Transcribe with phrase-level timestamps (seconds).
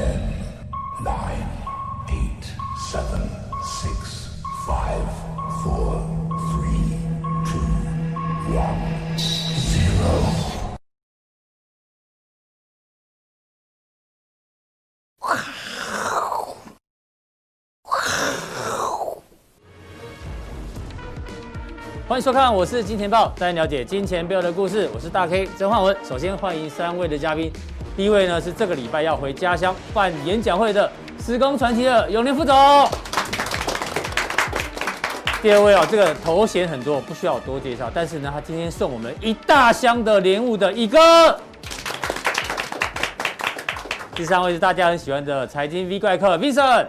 [0.00, 0.16] Ten,
[1.04, 1.46] nine,
[2.08, 2.44] eight,
[2.90, 3.20] seven,
[3.62, 5.04] six, five,
[5.62, 6.00] four,
[6.48, 6.96] three,
[7.44, 7.60] two,
[8.56, 8.80] one,
[9.58, 10.08] zero.
[22.08, 24.88] 欢迎收看，我是金钱豹，带您了解金钱背后的故事。
[24.94, 25.94] 我是大 K 曾焕文。
[26.02, 27.52] 首先欢迎三位的嘉宾，
[27.96, 32.54] 第一位呢是这个礼拜要回家乡办演讲会的时工传奇的永年副总。
[35.42, 40.98] 第二位啊，这个头衔很多，不需要我多介绍，但是呢，他今天送我们一大箱的莲雾的一哥。
[44.14, 46.86] 第三位是大家很喜欢的财经 V 怪客 Vincent。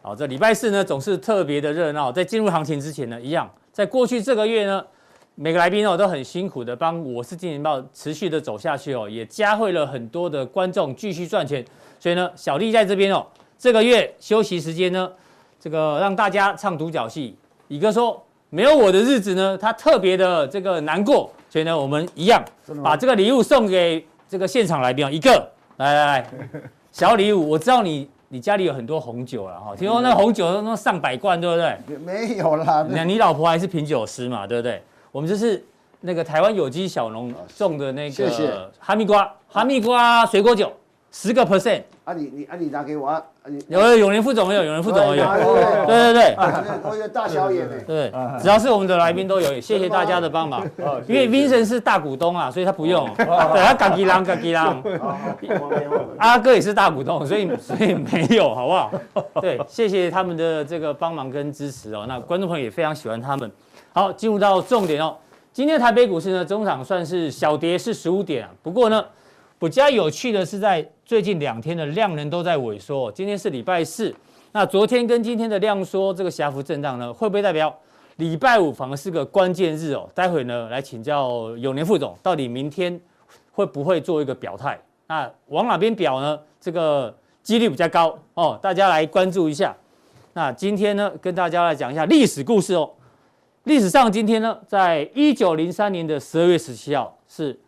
[0.00, 2.10] 好，这礼拜四呢总是特别的热闹。
[2.10, 4.82] 在进入行情之前呢，一样，在过去这个月呢，
[5.34, 11.64] 每个来宾哦都很辛苦的帮我是金钱豹持续的走下去哦，也加惠了很多的观众继续赚钱。
[11.98, 13.26] 所以呢，小弟在这边哦，
[13.58, 15.10] 这个月休息时间呢，
[15.58, 17.34] 这个让大家唱独角戏。
[17.68, 21.30] 乙哥说没有我的日子呢，他特别的这个难过。
[21.48, 22.44] 所以呢，我们一样
[22.82, 26.30] 把这个礼物送给这个现场来宾哦，一个来来来，
[26.92, 28.08] 小礼物，我知道你。
[28.34, 31.98] 你家里有很多红酒了哈，听说那红酒都那上百罐，对不对？
[31.98, 34.82] 没有啦，那你老婆还是品酒师嘛，对不对？
[35.12, 35.62] 我们就是
[36.00, 40.72] 那个台湾有机小农种的那个哈密瓜，哈密瓜水果酒，
[41.12, 41.82] 十个 percent。
[42.04, 43.22] 啊你你啊你拿给我啊！
[43.68, 45.24] 有有永年副总有，永年副总有，
[45.86, 46.34] 对对对，
[46.82, 50.68] 我有大小眼诶，对，只要是我们的来宾都有，谢谢大家的帮忙。
[51.06, 54.82] 因为 Vincent 是大股东啊，所以他不用，对他嘎吉郎嘎吉郎。
[56.18, 58.90] 阿哥也是大股东，所以所以没有，好不好？
[59.40, 62.04] 对，谢谢他们的这个帮忙跟支持哦。
[62.08, 63.48] 那观众朋友也非常喜欢他们。
[63.92, 65.16] 好，进入到重点哦。
[65.52, 69.04] 今天台北股市呢，中场算是小跌是十五点啊，不过呢。
[69.58, 73.12] 比较有趣的是，在最近两天的量能都在萎缩。
[73.12, 74.12] 今天是礼拜四，
[74.50, 77.72] 那昨天跟今天的量缩，这个狭幅震荡呢，会不会代表
[78.16, 80.10] 礼拜五反而是个关键日哦？
[80.16, 83.00] 待会呢，来请教永年副总，到底明天
[83.52, 84.76] 会不会做一个表态？
[85.06, 86.36] 那往哪边表呢？
[86.60, 87.14] 这个
[87.44, 89.72] 几率比较高哦，大家来关注一下。
[90.32, 92.90] 那今天呢，跟大家来讲一下历史故事哦。
[93.64, 97.58] 历史上今天呢，在一九零三年的十二月十七号是。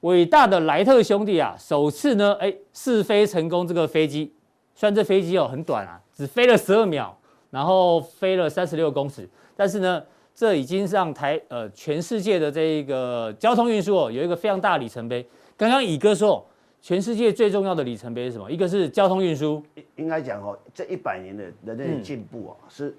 [0.00, 4.32] 伟大的莱特兄弟啊，首次呢，哎，试飞成功这个飞机，
[4.74, 7.14] 虽然这飞机哦很短啊，只飞了十二秒，
[7.50, 10.02] 然后飞了三十六公尺，但是呢，
[10.34, 15.22] 这已经让台呃全世界的这个交通运输哦有一个非常大的里程碑。
[15.54, 16.42] 刚刚乙哥说，
[16.80, 18.50] 全世界最重要的里程碑是什么？
[18.50, 19.62] 一个是交通运输，
[19.96, 22.96] 应该讲哦，这一百年的人类进步啊，是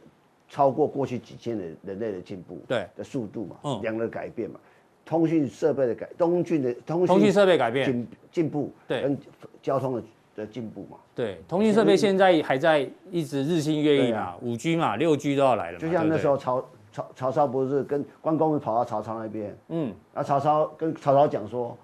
[0.51, 2.85] 超过过去几千年人类的进步对。
[2.95, 4.59] 的速度嘛，嗯，两个改变嘛。
[5.03, 7.85] 通讯设备的改，东讯的通讯设备改变。
[7.85, 9.17] 进进步，对，跟
[9.61, 10.03] 交通的
[10.35, 16.63] 的进步嘛，对，通讯设备现在还在一直日新月异嘛，五 G 嘛，六 G 都要来了，就像那时候曹
[16.93, 21.75] 曹曹操不是跟关公跑到曹操那边，嗯，那曹操跟曹操讲说，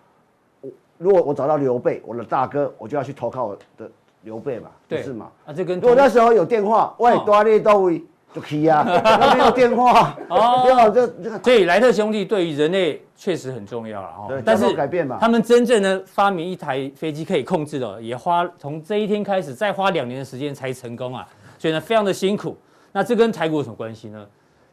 [0.62, 3.90] 我如果我找到刘备，我的大哥，我就要去投靠我的
[4.22, 5.32] 刘备嘛，对，是嘛？
[5.46, 8.02] 啊，这跟如果那时候有电话，喂，多少列到位。
[8.34, 8.84] 就可以啊，
[9.36, 10.92] 没有电话哦。
[10.94, 14.26] 这这个，所以莱特兄弟对于人类确实很重要了哈。
[14.28, 15.18] 对，但是改变嘛。
[15.20, 21.28] 他们真正的发明一台飞机可以控制的，也花从这一天开始，再花两年的时间才成功啊。
[21.58, 22.56] 所以呢，非常的辛苦。
[22.92, 24.26] 那这跟台股有什么关系呢？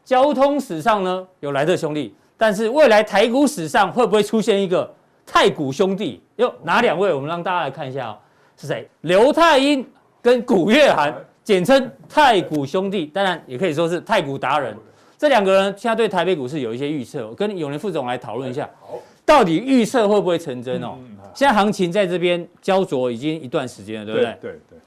[0.03, 4.93] 交通史上呢有莱特兄弟，但是未来台股史上会不会出现一个
[5.25, 6.21] 太古兄弟？
[6.35, 7.11] 哟，哪两位？
[7.11, 8.17] 我们让大家来看一下哦，
[8.57, 8.87] 是谁？
[9.01, 9.83] 刘太英
[10.21, 11.15] 跟古月涵。
[11.45, 14.75] 简称太古兄弟，当然也可以说是太古达人。
[15.15, 18.67] 这两个人现在对台北股市有一些预测，我跟永年副总来讨论一下，
[19.23, 20.97] 到底预测会不会成真哦？
[21.35, 24.37] 现在行情在这边焦灼已经一段时间了，对不对？
[24.41, 24.79] 对对。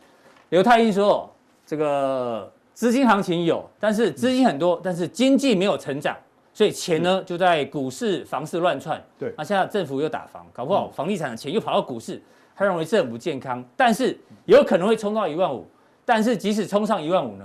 [0.48, 1.32] 刘太英说，
[1.64, 6.16] 这个资金行情有，但是资金很多，但是经济没有成长，
[6.52, 9.00] 所以钱呢就在股市、房市乱窜。
[9.16, 9.32] 对。
[9.38, 12.20] 那现在政府又打房，搞不好房地产的钱又跑到股市，
[12.56, 15.64] 他认为这很不健康，但是有可能会冲到一万五。
[16.08, 17.44] 但是即使冲上一万五呢，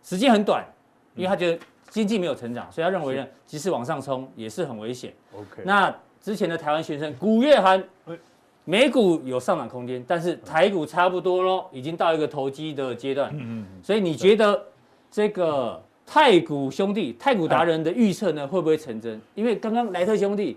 [0.00, 0.64] 时间很短，
[1.16, 1.58] 因为他觉得
[1.90, 5.12] 经济没有成长，所以他认为呢，即使往上冲也是很危险。
[5.32, 7.82] OK，那之前的台湾学生古月涵，
[8.64, 13.32] 美股有上涨空间，但是台股差不多咯，已经到一个投机的阶段。
[13.34, 13.66] 嗯嗯。
[13.82, 14.64] 所以你觉得
[15.10, 19.20] 这个太古兄弟、太古达人的预测呢，会不会成真？
[19.34, 20.56] 因为刚刚莱特兄弟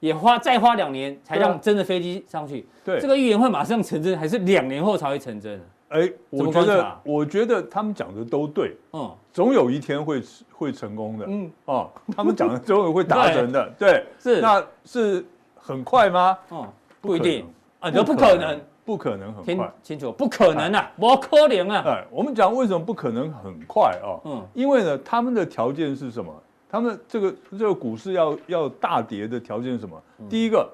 [0.00, 2.66] 也花再花两年才让真的飞机上去。
[2.82, 2.98] 对。
[2.98, 5.60] 这个预言会马上成真，还是两年后才会成真？
[5.88, 10.22] 哎，我觉得，我觉得他们讲的都对，嗯，总有一天会
[10.52, 16.38] 会成功的，嗯，哦，他们讲的总有会达成的， 对，是，那是很快吗？
[16.50, 16.68] 嗯，
[17.00, 17.46] 不一定，
[17.80, 21.82] 啊，这不可能，不可能很快，清楚，不可能啊，不可能啊。
[21.86, 24.18] 哎，我们讲为什么不可能很快啊？
[24.24, 26.34] 嗯，因为呢，他们的条件是什么？
[26.68, 30.02] 他们这个这个股市要要大跌的条件是什么？
[30.28, 30.68] 第一个，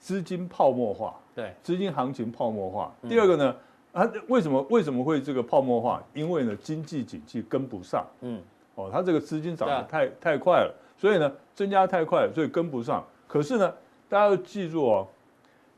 [0.00, 2.92] 资金泡沫化，对，资金行情泡沫化。
[3.08, 3.54] 第二个呢，
[3.96, 6.02] 啊，为什么为什么会这个泡沫化？
[6.12, 8.38] 因为呢，经济景气跟不上，嗯，
[8.74, 13.02] 哦，它这个资金涨得太太快了，所以呢，增加太快了，所以跟不上。
[13.26, 13.72] 可是呢，
[14.06, 15.08] 大家要记住哦。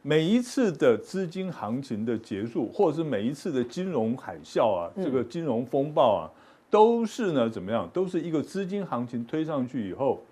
[0.01, 6.31] 每一次的资金行情的结束，或者是每一次的金融海啸啊，这个金融风暴啊，
[6.71, 7.89] 都是呢怎么样？
[7.93, 10.23] 都是一个资金行情推上去以后，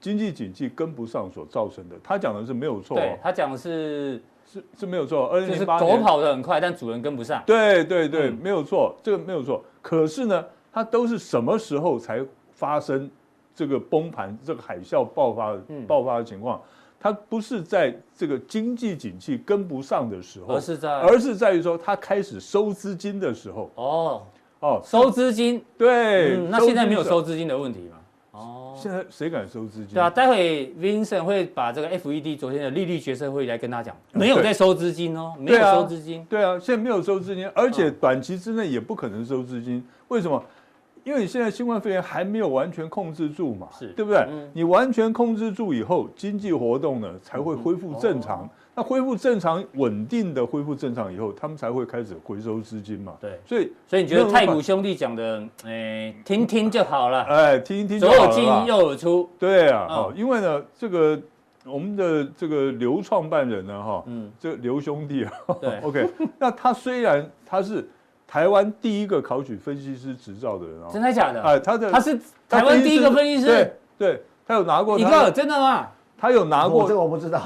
[0.00, 1.96] 经济景气跟不上所造成的。
[2.02, 5.26] 他讲的是没有错，对，他讲的是是是没有错。
[5.28, 7.42] 二零零八年狗跑得很快，但主人跟不上。
[7.44, 9.62] 对对对，没有错，这个没有错。
[9.82, 13.10] 可是呢，它都是什么时候才发生
[13.54, 15.56] 这个崩盘、这个海啸爆发、
[15.86, 16.60] 爆发的情况？
[16.98, 23.70] 它不是在这个经济景气跟不上的时候，而是在而是在于说它开始收资金的时候。
[23.74, 24.22] 哦
[24.60, 27.98] 哦，收资金，对，那现在没有收资金的问题吗？
[28.76, 29.94] 哦，现在谁敢收资金？
[29.94, 36.24] 对啊，待会 Vincent 会把这个 FED 昨天的利率决策会议来跟他讲，没有在收资金哦，没有收资金。
[36.28, 39.84] 对啊，现在没有收资金，而且短期之内也不可能收资金。
[40.08, 40.42] 为什么？
[41.06, 44.26] 因为你现在新冠肺炎还没有完全控制住嘛，是对不对？
[44.28, 48.40] 嗯、你完全控制住以后，经济活动呢才会恢复正常。
[48.42, 53.12] 嗯、那恢复正常、稳定的恢复正常以后，他们才会开始回收资金嘛。
[53.20, 57.22] 对，所以所以你觉得太古兄弟讲的，哎，听听就好了。
[57.30, 58.18] 哎，听一听就好了。
[58.18, 59.30] 左有进，右有出。
[59.38, 61.16] 对啊，好、嗯，因为呢，这个
[61.64, 67.88] 我们的这个刘创办人呢，哈，嗯，这刘兄弟啊，对， OK，那他虽然他是。
[68.26, 71.42] 台湾第一个考取分析师执照的人啊，真的假的？
[71.42, 72.18] 哎，他的他是
[72.48, 75.86] 台湾第一个分析师，对，对，他有拿过一个，真的吗？
[76.18, 77.38] 他有拿过，这个我不知道。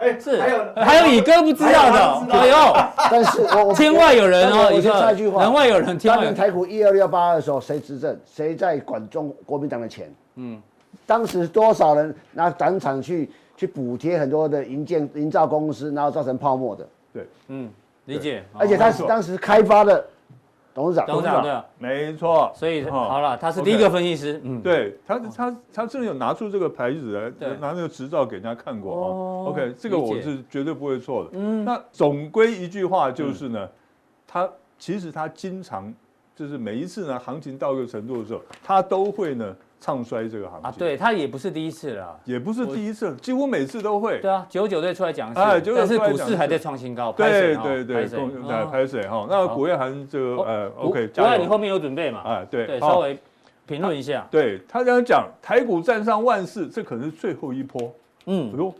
[0.00, 2.56] 哎， 是还有还有乙哥不知道的，哎呦！
[3.10, 5.98] 但是我天外有人哦，我先插一句话，人外有人。
[5.98, 8.18] 当年台股一二六八的时候，谁执政？
[8.24, 10.10] 谁在管中国民党的钱？
[10.36, 10.60] 嗯，
[11.06, 16.88] 当时多少人拿党产去去补贴很多的营建营造公司，然后造成泡沫的？
[17.12, 17.70] 对，嗯。
[18.06, 20.04] 理解，而且他是当时开发的
[20.74, 22.52] 董事长，董事长对，没错。
[22.54, 24.40] 所以好了，他是第一个分析师。
[24.42, 28.92] 嗯，对他，他他真的有拿出这个牌子来，拿那个执照给人家看过。
[28.92, 29.06] 啊。
[29.50, 31.30] OK，这个我是绝对不会错的。
[31.34, 33.68] 嗯，那总归一句话就是呢，
[34.26, 34.48] 他
[34.78, 35.92] 其实他经常
[36.34, 39.54] 就是每一次呢，行情到一个程度的时候，他都会呢。
[39.82, 44.20] 唱衰这个行情啊，对他也不是第一次了，也不是第一次，几乎每次都会。
[44.20, 47.10] 对啊，九九队出来讲，哎，但是股市还在创新高。
[47.10, 48.06] 对对对，
[48.48, 49.26] 来拍水哈。
[49.28, 52.22] 那古月涵这个呃，OK，古月涵你后面有准备嘛？
[52.24, 53.18] 哎，对对，稍微
[53.66, 54.24] 评论一下。
[54.30, 57.92] 对他这样讲，台股站上万四，这可能是最后一波。
[58.26, 58.72] 嗯，哟，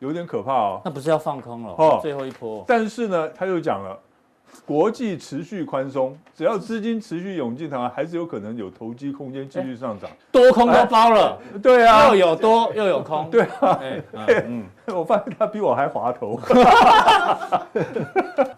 [0.00, 0.82] 有点可怕哦。
[0.84, 1.74] 那不是要放空了？
[1.78, 2.62] 哦，最后一波。
[2.68, 3.98] 但是呢，他又讲了。
[4.66, 10.08] 国际持续宽松，只要资金持续涌进台湾，还是有可能有投机空间继续上涨。
[10.30, 13.80] 多空都包了，对啊，又有多又有空，对啊，
[14.46, 14.64] 嗯，
[14.94, 16.38] 我发现他比我还滑头，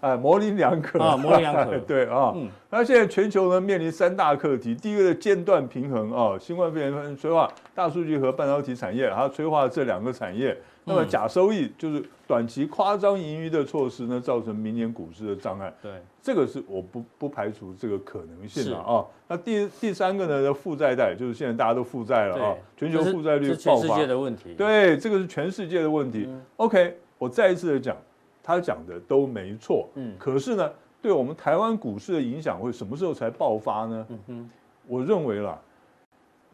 [0.02, 1.02] 哎，模棱两可。
[1.02, 2.34] 啊，模棱两可， 对啊，
[2.68, 10.56] 那现在全球呢面临三大课题，第一个是间断平衡啊，新冠肺炎催化大数据和半导体产业，它催化这两个产业。
[10.84, 15.72] 那么假收益就是短期夸张盈余的措施呢，造成明年股市的障碍。
[15.80, 19.04] 对，这个是我不不排除这个可能性的啊。
[19.28, 23.80] 那第第三个呢，负债带就是现在大家都负债了啊，全球负债率爆发。
[23.82, 24.54] 全世界的问题。
[24.54, 26.28] 对，这个是全世界的问题。
[26.56, 27.96] OK，我再一次的讲，
[28.42, 29.88] 他讲的都没错。
[29.94, 30.14] 嗯。
[30.18, 30.68] 可是呢，
[31.00, 34.06] 对我们台湾股市的影响会什么时候才爆发呢？
[34.08, 34.50] 嗯哼，
[34.88, 35.56] 我认为啦。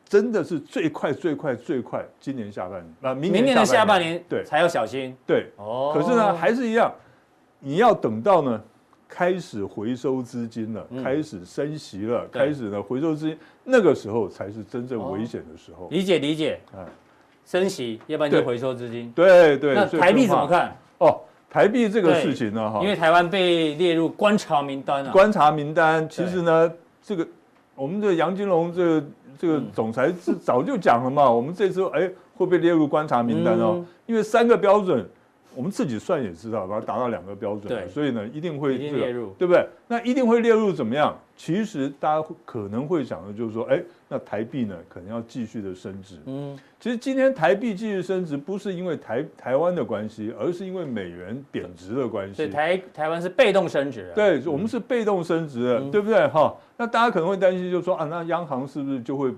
[0.08, 5.92] 真的是最快最快最快，今年下半年啊，明年的下半年对才要小心对哦。
[5.94, 6.90] 可是呢，还是一样，
[7.60, 8.60] 你要等到呢
[9.06, 15.88] 开始回收资金了，开始升息了，开始呢回收资金，那个时候才是真正危险的时候。
[15.90, 16.88] 理解理解啊，
[17.44, 19.12] 升息，要不然就回收资金。
[19.14, 19.74] 对对。
[19.74, 20.74] 那台币怎么看？
[20.98, 25.12] 哦，台币这个事情呢，哈，因为台湾被列入观察名单了。
[25.12, 26.72] 观察名单，其实呢，
[27.02, 27.26] 这个
[27.78, 29.06] 我们的杨金龙这个。
[29.40, 35.08] 这个总裁是早就讲了嘛，我们这次哎会被列入观察名单哦，因为三个标准，
[35.58, 39.66] 我们自己算也知道，把它达到两个标准，对，所以呢一定会列入，对不对？
[39.88, 41.18] 那一定会列入怎么样？
[41.36, 46.14] 其实大家可能会想的就是说，哎，那台币呢可能要继续的升值。
[46.26, 52.36] 嗯，其实今天台币继续升值，不是因为台台湾的关系，而是因为美元贬值的关系。
[52.36, 54.12] 对，台台湾是被动升值。
[54.14, 56.24] 对，我们是被动升值的，对不对？
[56.28, 59.34] 哈，那大家可能会担心，就是说啊，那央行是不是就会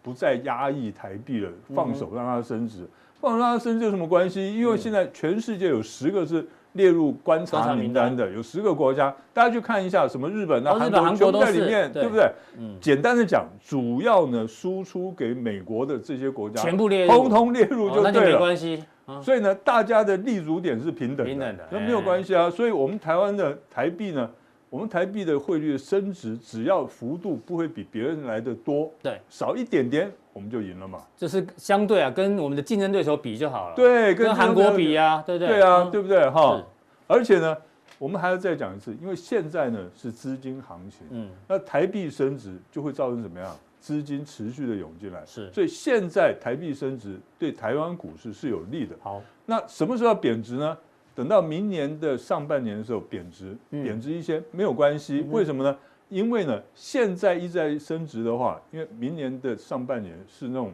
[0.00, 2.86] 不再压抑台币了，放手让它升值？
[3.20, 4.56] 放手让它升值有什么关系？
[4.56, 6.46] 因为现在全世界有十个是。
[6.76, 12.30] 列入观察名单的有十个国家，大家去看一下，什么日本、那韩国全部在里面，对不对？
[12.58, 18.84] 嗯，简单的讲，主要呢输出给美国的这些国家，全部列入，通通列入就对了，那就没关系。
[19.22, 22.50] 所以呢，大家的立足点是平等的，平等的，那没有关系啊。
[22.50, 24.28] 所以我们台湾的台币呢？
[24.76, 31.02] 我们台币的汇率升值，只要幅度不会比别人来的多，对，少一点点我们就赢了嘛。
[31.16, 33.74] 就是相对啊，跟我们的竞争对手比就好了。
[33.74, 35.48] 对，跟韩国比啊，对不对？
[35.48, 36.28] 对啊，对不对？
[36.28, 36.62] 哈。
[37.06, 37.56] 而且呢，
[37.98, 43.56] 我们还要再讲一次，因为现在呢是资金行情，嗯，那台币升值就会造成怎么样？
[43.80, 45.50] 资金持续的涌进来，是。
[45.54, 48.94] 所以现在台币升值对台湾股市是有利的。
[49.00, 50.76] 好，那什么时候要贬值呢？
[51.16, 55.74] 等到明年的上半年的时候贬值，贬值一些没有关系，为什么呢？
[56.10, 60.70] 因为呢，现在一在升值的话，因为明年的上半年是那种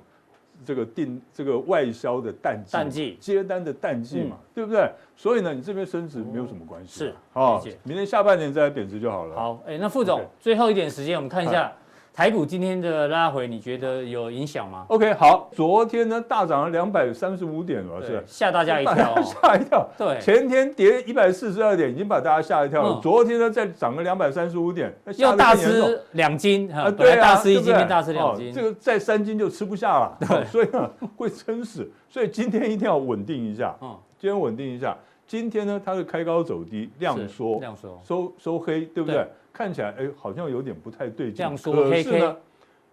[0.64, 3.16] 这个订这个外销的淡季，淡季。
[3.20, 4.90] 接单的淡季嘛，对不对？
[5.14, 9.36] 所以呢，你这边升值没有什么关系，是啊，明年下半年再来贬值就好了。
[9.36, 11.72] 好，哎，那副总最后一点时间，我们看一下。
[12.14, 19.88] 台股今天的拉回，你觉得有影响吗？OK，好，昨天呢大涨了两百三十五点，了，是吓大家一跳， 吓一跳。
[19.96, 23.00] 对，前天跌一百四十二点，已经把大家吓一跳了。
[23.02, 26.90] 昨天呢再涨个两百三十五点，要大吃两斤啊？
[26.90, 30.14] 对啊，大吃一斤变大吃两斤，这个再三斤就吃不下了。
[30.20, 33.74] 对，所以呢 会撑死，所以今天一定要稳定一下。
[33.80, 34.94] 嗯，今天稳定一下。
[35.26, 39.26] 今天呢它是开高走低，量缩，量缩，收收黑，对不对？
[39.52, 41.36] 看起来哎，好像有点不太对劲。
[41.36, 42.36] 量缩黑 K，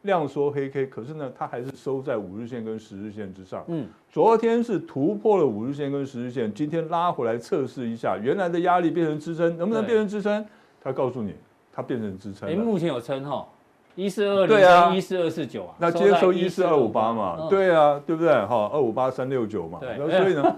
[0.04, 3.63] 量缩黑 K，可是呢，它还是收在五日线跟十日线之上。
[3.68, 10.46] 嗯，昨天是突破了五日线跟十日线，今天拉回来测试一下，原来的压力变成支撑，能不能变成支撑？
[10.82, 11.34] 它告诉你，
[11.72, 12.50] 它变成支撑。
[12.50, 13.48] 哎，目前有撑哈，
[13.96, 15.75] 一四二零跟一四二四九啊。
[15.77, 17.48] 那今天收一四二五八嘛？
[17.50, 18.31] 对啊，对不对？
[18.46, 19.79] 哈，二五八三六九嘛。
[19.81, 19.98] 对。
[19.98, 20.55] 所以呢，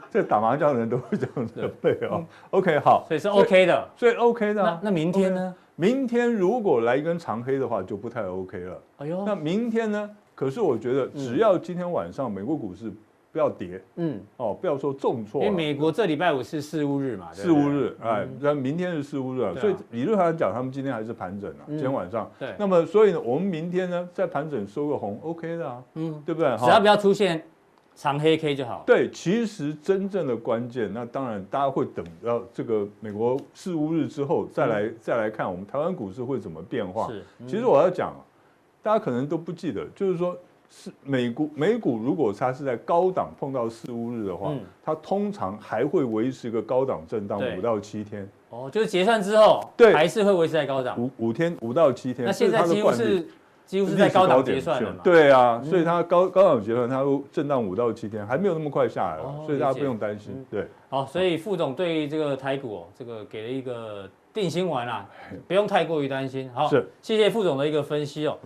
[0.10, 2.24] 这打麻将的人都会这样子背哦。
[2.50, 3.04] OK，好。
[3.08, 4.62] 所以是 OK 的，所以 OK 的。
[4.62, 5.54] 那那明天呢？
[5.74, 8.82] 明天如果来一根长黑的话，就不太 OK 了。
[8.98, 10.10] 哎呦，那明天呢？
[10.34, 12.92] 可是我觉得，只要今天晚上美国股市
[13.32, 15.42] 不要跌，嗯，哦，不要说重挫。
[15.42, 21.64] 因为美国这礼拜五是四巫日嘛，四巫日，哎，那明天是四巫日，所以理论上来讲，他们今天还是盘整啊。
[21.66, 22.54] 今天晚上，对。
[22.58, 26.56] 那么，所以呢，我们明天呢，再盘整收个红，OK 的啊，嗯，对不对？
[26.58, 27.42] 只要不要出现。
[27.94, 28.84] 长黑 K 就好。
[28.86, 37.08] 对，其实真正的关键，那当然大家会等到这个美国四巫日之后再来、嗯、再来看我们台湾股市会怎么变化。
[37.08, 38.14] 是，嗯、其实我要讲，
[38.82, 40.34] 大家可能都不记得，就是说
[40.74, 48.26] 是美股美股如果它是在高档碰到四五日的话，嗯、它通常还会维持一个高档震荡五到七天。
[48.48, 52.24] 哦，就是结算之后，对，还是会维持在高档五五天五到七天。
[52.24, 53.28] 那现在几乎是。
[53.64, 55.00] 几乎是在高档结算的嘛？
[55.02, 60.44] 对啊，所以它高高档结算，它会震荡五到七天，还没有那么快下来了，所以大家不用担心。
[60.50, 65.08] 对，好，所以副总对这个台股哦，这个给了一个定心丸啊，
[65.48, 66.50] 不用太过于担心。
[66.52, 68.36] 好，是，谢谢副总的一个分析哦。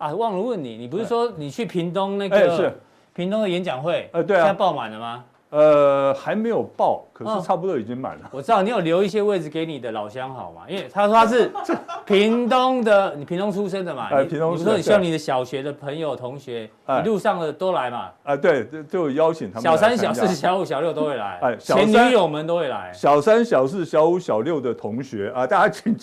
[0.00, 2.72] 啊，忘了问你，你不是说你去屏东那个是
[3.12, 4.08] 屏东的演讲会？
[4.14, 5.24] 呃，对啊，现在爆满了吗？
[5.50, 8.30] 呃，还没有报，可是差不多已经满了。
[8.32, 10.62] 我知道你有留一些位置给你的老乡好吗？
[10.66, 11.50] 因为他说他是
[12.06, 14.08] 屏东的，你屏东出生的嘛。
[14.10, 14.56] 哎，屏东。
[14.56, 16.68] 你说你希望你的小学的朋友同学，
[17.02, 18.10] 一路上的都来嘛？
[18.22, 19.62] 啊，对，就就邀请他们。
[19.62, 21.38] 小三、小四、小五、小六都会来。
[21.42, 22.90] 哎，前女友们都会来。
[22.94, 25.94] 小三、小四、小五、小六的同学啊，大家请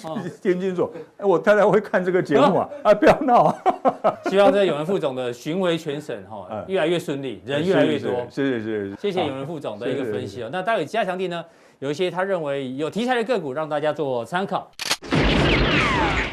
[0.42, 0.92] 听清楚。
[1.18, 3.56] 哎，我太太会看这个节目啊， 啊，不要闹。
[4.30, 8.12] 希望这永仁副总的巡回全省哈，越来越顺利，人越来越多。
[8.30, 9.48] 谢谢谢谢谢谢永。
[9.48, 11.42] 副总的一个分析哦，那待会加强地呢，
[11.80, 14.70] 有一些他认为有题材的个股，让大家做参考。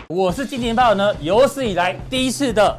[0.08, 2.76] 我是金钱豹呢，有史以来第一次的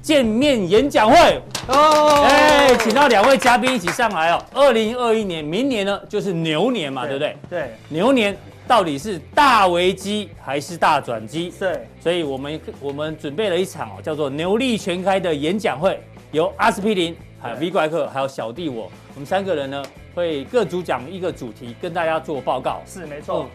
[0.00, 4.42] 见面演讲会哦，哎，请到两位嘉宾一起上来哦。
[4.54, 7.36] 二零二一年，明年呢就是牛年嘛，对不对？
[7.50, 8.34] 对，牛年
[8.66, 11.52] 到底是大危机还是大转机？
[11.58, 17.14] 对，所以我们我们准备了一场哦，叫做牛力全开的演讲会，由阿司匹林。
[17.44, 19.82] 还有 V 怪客，还有小弟我，我们三个人呢，
[20.14, 22.82] 会各主讲一个主题，跟大家做报告。
[22.86, 23.48] 是没错，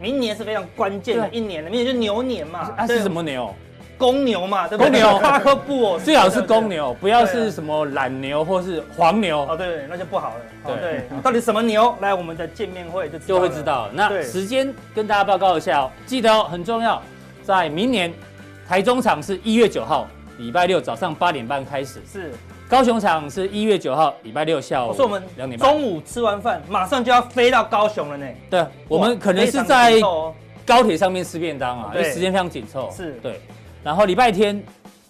[0.00, 2.72] 明年是非常关键的一年的，明年就牛年嘛。
[2.76, 3.54] 啊，是什么牛？
[3.98, 4.90] 公牛嘛，对不对？
[4.90, 9.46] 公牛，哈克布，最好是公牛，不要是什么懒牛或是黄牛。
[9.46, 10.40] 哦，对对，那就不好了。
[10.66, 11.94] 对对， 到底什么牛？
[12.00, 13.90] 来我们的见面会就就会知道。
[13.92, 17.02] 那时间跟大家报告一下哦，记得哦，很重要，
[17.42, 18.10] 在明年
[18.66, 22.00] 台中场是一月九号，礼拜六早上八点半开始。
[22.10, 22.32] 是。
[22.70, 24.90] 高雄场是一月九号，礼拜六下午。
[24.90, 28.24] 我说我们两点半，中午吃完饭，马上就要飞到高雄了呢。
[28.48, 30.00] 对，我们可能是在
[30.64, 32.88] 高铁上面吃便当啊，因为时间非常紧凑。
[32.96, 33.40] 是，对。
[33.82, 34.62] 然后礼拜天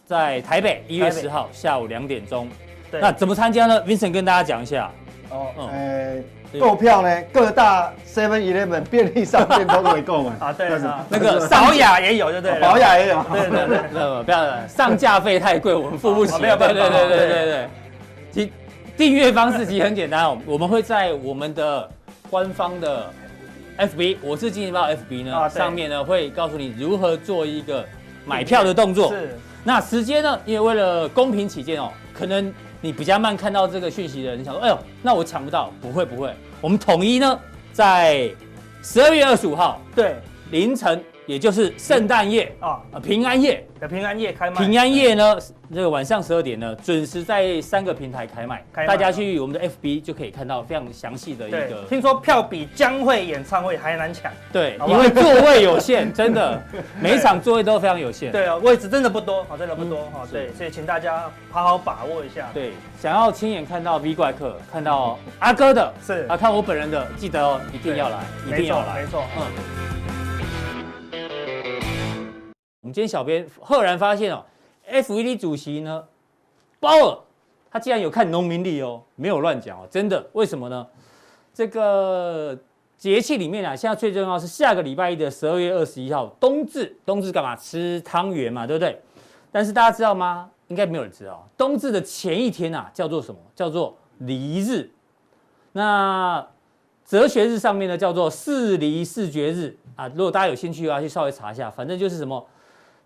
[0.07, 2.49] 在台北，一月十号下午两点钟。
[2.91, 2.99] 对。
[2.99, 4.91] 那怎么参加呢？Vincent 跟大家讲一下。
[5.29, 6.17] 哦，呃，
[6.59, 10.53] 购票呢，各大 Seven Eleven 便利商店都可以购买啊。
[10.53, 12.61] 对啊，那个宝雅也有，对不对？
[12.61, 13.25] 宝雅也有。
[13.31, 16.41] 对对对，不要上架费太贵，我们付不起。
[16.41, 16.75] 没有办法。
[16.75, 17.69] 对对对对对。
[18.33, 18.53] 其
[18.97, 21.89] 订阅方式其实很简单哦，我们会在我们的
[22.29, 23.07] 官方的
[23.79, 27.85] FB，我是金钱爆 FB 呢，上面呢会告诉你如何做一个
[28.25, 29.13] 买票的动作。
[29.13, 29.39] 是。
[29.63, 30.41] 那时间呢？
[30.47, 32.53] 因为为了公平起见哦，可能。
[32.81, 35.73] 你比较慢看到这个讯息的人，你想说，哎呦，那我抢不到？
[35.81, 37.39] 不会不会，我们统一呢，
[37.73, 38.31] 在
[38.83, 40.17] 十二月二十五号，对，
[40.51, 41.03] 凌晨。
[41.27, 44.65] 也就是圣诞夜啊，平安夜的平安夜开卖。
[44.65, 45.39] 平安夜呢，
[45.73, 48.65] 这个晚上十二点呢，准时在三个平台开卖。
[48.87, 51.85] 大家去我们的 FB 就可以看到非常详细的一个。
[51.89, 54.33] 听说票比将会演唱会还难抢。
[54.53, 56.61] 对，因为座位有限， 真的，
[57.01, 58.33] 每一场座位都非常有限。
[58.33, 60.27] 对啊，位置真的不多，好，真的不多哈。
[60.31, 62.49] 对，所以请大家好好把握一下。
[62.53, 70.00] 对，想要亲眼看到 V 怪客，看到阿哥的，是啊，看我本人的，记得哦，一定要来，一定要来，没错，嗯。
[72.83, 74.43] 我们今天小编赫然发现哦
[74.91, 76.03] ，FED 主席呢，
[76.79, 77.19] 鲍尔，
[77.71, 80.87] 他竟然有看农民历哦，没有乱讲哦，真的，为什么呢？
[81.53, 82.59] 这个
[82.97, 87.55] 节气里面啊，现在最重要是下个礼拜一的十二月二十一号冬至，冬至干嘛？
[87.55, 88.99] 吃汤圆嘛，对不对？
[89.53, 90.51] 但是大家知道吗？
[90.69, 93.39] 应该没有人知道，冬至的前一天啊，叫做什么？
[93.55, 94.91] 叫做离日。
[95.73, 96.47] 那
[97.05, 100.09] 哲学日上面呢，叫做四离四绝日啊。
[100.15, 102.43] 如果大家有兴趣的话，去稍微查一下，反正就是什么。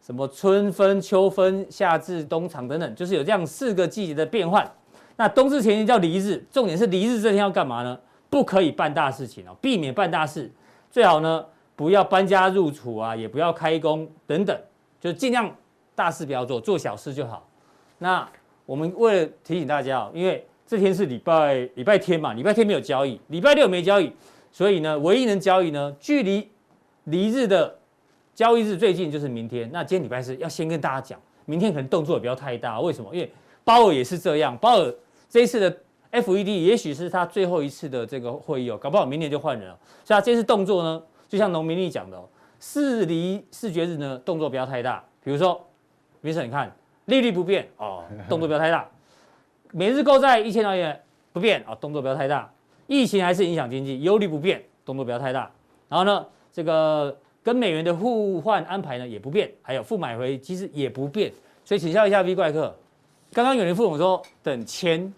[0.04, 4.70] 什么春分、秋分、夏至、冬长等等，就是有这样四个季节的变换。
[5.16, 7.98] 那冬至前一天叫离日，重点是离日这天要干嘛呢？
[8.28, 10.52] 不可以办大事情哦，避免办大事，
[10.90, 11.42] 最好呢
[11.74, 14.54] 不要搬家入厝啊，也不要开工等等，
[15.00, 15.50] 就尽量
[15.94, 17.48] 大事不要做，做小事就好。
[17.96, 18.28] 那
[18.66, 24.12] 我们为了提醒大家哦，因为这天是礼拜礼拜天嘛，礼拜天没有交易，礼拜六没交易，
[24.52, 26.50] 所以呢，唯一能交易呢，距离
[27.04, 27.78] 离日的。
[28.34, 33.14] 交易日最近就是明天，那今天礼拜四要先跟大家讲，明天可能动作也不要太大，为什么？
[33.14, 33.32] 因为
[33.62, 34.92] 鲍尔也是这样，鲍尔
[35.28, 35.78] 这一次的
[36.10, 42.28] FED 也许是他最后一次的这个会议哦，搞不好明年就换人了，所以他这次动作呢，就像农民历讲的哦，
[42.58, 45.64] 四离四绝日呢，动作不要太大，比如说，
[46.20, 48.90] 明生你看利率不变哦，动作不要太大，
[49.70, 51.00] 每日购债一千多元
[51.32, 52.52] 不变啊，动作不要太大，
[52.88, 55.48] 疫情还是影响经济，忧虑不变，动作不要太大，
[55.88, 57.16] 然后呢，这个。
[57.44, 61.30] 跟美元的互换安排呢也不变，还有负买回其实也不变，
[61.62, 62.74] 所以请教一下 V 怪客，
[63.34, 65.12] 刚刚有人副总说等钱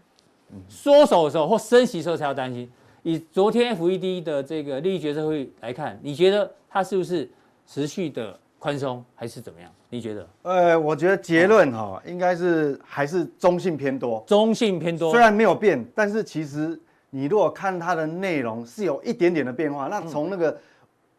[0.69, 2.69] 缩手的时候或升息的时候才要担心，
[3.05, 7.31] 以昨天 FED 的这个利率决策会来看，你觉得它是不是
[7.65, 9.71] 持续的宽松还是怎么样？
[9.89, 10.29] 你觉得？
[10.43, 16.77] 呃，我觉得结论哈应该是还是中性偏多，中性偏多，虽然没有变，但是其实
[17.11, 20.59] 你如果看它的内容是有一点点的变化，那从那个。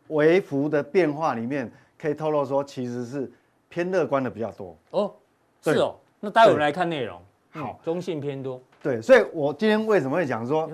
[0.10, 3.32] 微幅的变化里面，可以透露说，其实是
[3.70, 5.14] 偏乐观的比较多哦。
[5.62, 7.20] 是哦，那待会我们来看内容。
[7.52, 8.62] 好，中性偏多。
[8.82, 10.68] 对，所以我今天为什么会讲说，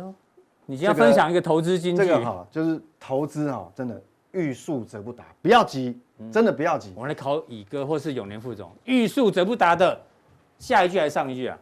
[0.65, 2.06] 你今天要分享一个投资金句。
[2.06, 5.98] 这个哈，就是投资哈，真的欲速则不达，不要急，
[6.32, 6.91] 真的不要急。
[6.96, 10.00] 我们来考乙哥或是永年副总，欲速则不达的
[10.60, 11.58] 下一句还是上一句啊？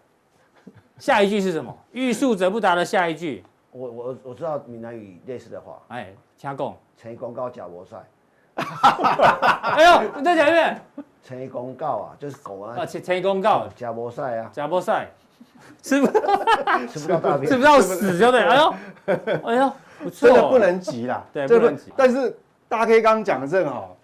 [0.97, 1.75] 下一句是什么？
[1.91, 3.43] 欲速则不达的下一句。
[3.71, 7.97] 我我我知道闽南语类似的话，哎，听讲，成功告假博赛，
[9.61, 10.81] 哎呦，你再讲一遍，
[11.23, 15.07] 成功告啊，就是狗啊，啊，成成功告假博赛啊，假博赛，
[15.83, 16.07] 吃不
[16.89, 18.73] 吃不到大便，吃不到屎就对，哎呦，
[19.45, 22.35] 哎呦，不错，这个不能急啦，对，不能急，但是
[22.67, 23.95] 大 K 刚刚讲的正好，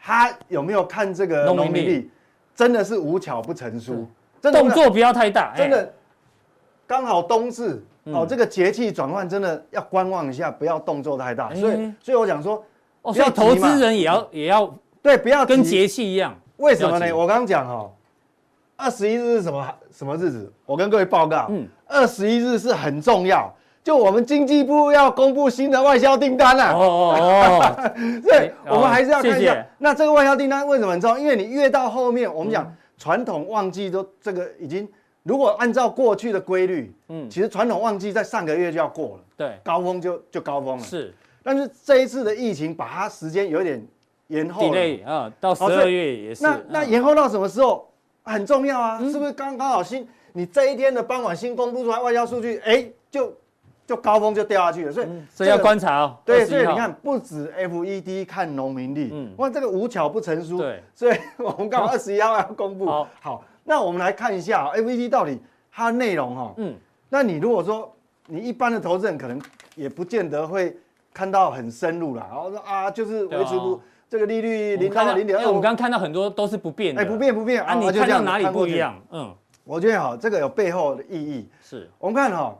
[0.00, 2.10] 他有没有看这个农民历？
[2.54, 4.08] 真的是无巧不成书，
[4.40, 5.92] 动作不要太大，真的
[6.86, 7.84] 刚好冬至。
[8.04, 11.54] 哦，这个节气转换真的要观望一下，不要动作太大。
[11.54, 12.64] 所以，所以我讲说，
[13.02, 16.36] 哦，所以投资人也要也要对，不要跟节气一样。
[16.56, 17.12] 为什么呢？
[17.14, 17.88] 我刚刚讲哈，
[18.76, 20.52] 二十一日是什么什么日子？
[20.66, 23.48] 我跟各位报告，嗯，二十一日是很重要，
[23.84, 26.72] 就我们经济部要公布新的外销订单了。
[26.72, 27.92] 哦哦哦，
[28.24, 29.64] 对，我们还是要看一下。
[29.78, 31.18] 那这个外销订单为什么很重要？
[31.18, 34.88] 因为你越到后面，我们讲传统旺季都这个已经。
[35.22, 41.14] 如果按照过去的规律，嗯，其实传统旺季在上个月就要过了，对，高峰就就高峰了，是。
[41.44, 43.86] 但是这一次的疫情把它时间有一点
[44.28, 46.42] 延后了，delay 啊，到十二月也是。
[46.42, 47.88] 那那延后到什么时候
[48.22, 48.98] 很重要啊？
[48.98, 50.06] 是不是刚刚好新？
[50.32, 53.32] 你这一天的傍晚新公布出来外交数据，哎，就
[53.86, 54.92] 就高峰就掉下去了。
[54.92, 56.16] 所以所以要观察哦。
[56.24, 60.58] 对，所以你看，不止 FED 看农民力，嗯，哇，这个无巧不成书。
[60.58, 62.86] 对，所以我们刚好二十一号要公布。
[62.86, 63.44] 好，好。
[63.64, 65.38] 那我们来看一下 FED 到底
[65.70, 66.74] 它的内容哈，嗯，
[67.08, 67.94] 那你如果说
[68.26, 69.40] 你一般的投资人可能
[69.74, 70.76] 也不见得会
[71.12, 72.26] 看到很深入啦。
[72.30, 75.46] 然后说啊，就是维持不这个利率零到零点二。
[75.46, 79.00] 我们刚刚看到很多都是不变的，哎，不变不变啊，你看到哪里不一样？
[79.10, 81.48] 嗯，我觉得哈，这个有背后的意义。
[81.62, 82.56] 是我们看哈，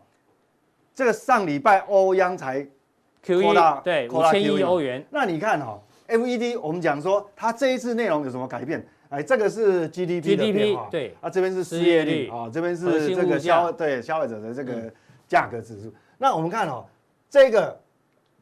[0.94, 2.66] 这个上礼拜欧央才
[3.24, 8.84] QE 对五千亿欧元，那你看哈，FED 我们讲说它这一次内容有什么改变？
[9.12, 11.14] 哎，这个是 GDP 的变化，对。
[11.20, 14.90] 啊，这边是失业率啊，这边是这个消对消费者的这个
[15.28, 15.92] 价格指数。
[16.16, 16.86] 那我们看哦，
[17.28, 17.78] 这个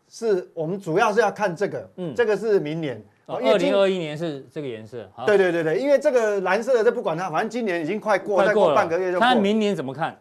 [0.08, 9.26] 是我们主要是要看这个，嗯，这个是明年，二零二一年是这个颜色，对对对对，因为这个蓝色的这不管它，反正今年已经快过，再过半个月就过。
[9.26, 10.16] 看明年怎么看？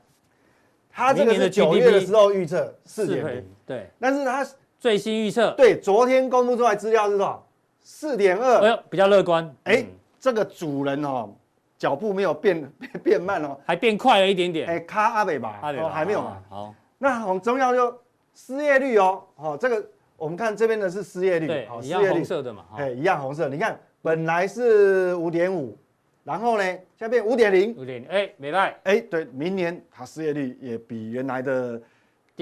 [0.91, 4.43] 它这个是九月的时候预测四点零，对，但是它
[4.79, 7.47] 最新预测，对，昨天公布出来资料是多少？
[7.81, 9.85] 四点二，哎呦，比较乐观，哎。
[10.19, 11.29] 这个主人哦，
[11.77, 12.71] 脚步没有变
[13.03, 14.67] 变慢哦，还变快了一点点。
[14.67, 16.38] 哎，卡阿北吧，哦，还没有嘛。
[16.49, 17.97] 好，那很重要就
[18.36, 19.86] 失业率哦，哦，这个
[20.17, 23.47] 我们看这边的是失业率，对，一样红色的嘛，哎，一样红色。
[23.47, 25.77] 你看本来是五点五，
[26.25, 31.82] 然后呢，现在变五点零，五点零，哎，没赖，哎，对，明年它失业率也比原来的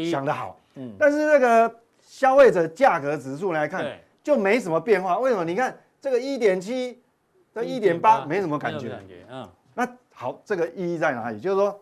[0.10, 3.86] 想的好，嗯，但是那个消费者价格指数来看，
[4.24, 5.20] 就没什么变化。
[5.20, 5.46] 为什么？
[5.46, 7.00] 你看这个一点七。
[7.58, 9.00] 这一点八没什么感觉，
[9.32, 11.39] 嗯，那好，这个意义在哪里？
[11.39, 11.80] 就是说，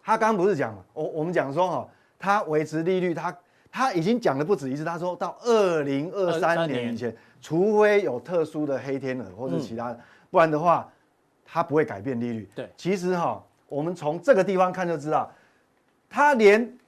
[0.00, 3.36] 他刚刚不是讲嘛，我我们讲说哈，他维持利率，他
[3.72, 9.98] 他已经讲了不止一次，他说到二零二三年以前，除非有特殊的黑天鹅或者其他的，
[10.30, 10.88] 不然的话，
[11.44, 12.48] 他不会改变利率。
[12.54, 15.28] 对，其实哈，我们从这个地方看就知道，
[16.08, 16.78] 他连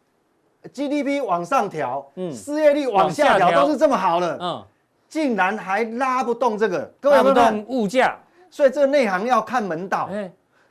[0.72, 4.64] GDP 往上调，嗯，失业率往下调都是这么好的，嗯。
[5.12, 10.08] 竟然还拉不动这个，各位拉不动物价，所以这个内行要看门道。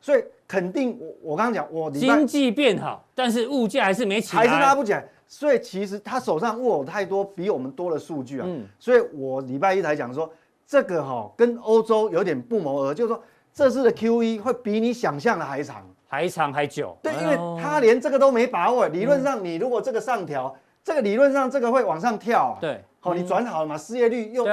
[0.01, 5.07] 所以肯定我我刚刚讲，我经济变好，但是物价还是没起来，还是拉不起来。
[5.27, 8.45] 所以其实他手上握有太多比我们多的数据啊。
[8.49, 10.27] 嗯，所以我礼拜一才讲说，
[10.65, 13.23] 这个哈跟欧洲有点不谋而，就是说
[13.53, 16.97] 这次的 QE 会比你想象的还长，还长还久。
[17.03, 18.87] 对，因为他连这个都没把握。
[18.87, 22.57] 理论上你如果这个上调，这个理论上这个会往上跳啊。
[22.61, 22.83] 对。
[23.03, 23.75] 好，你转好了嘛？
[23.75, 24.45] 失业率又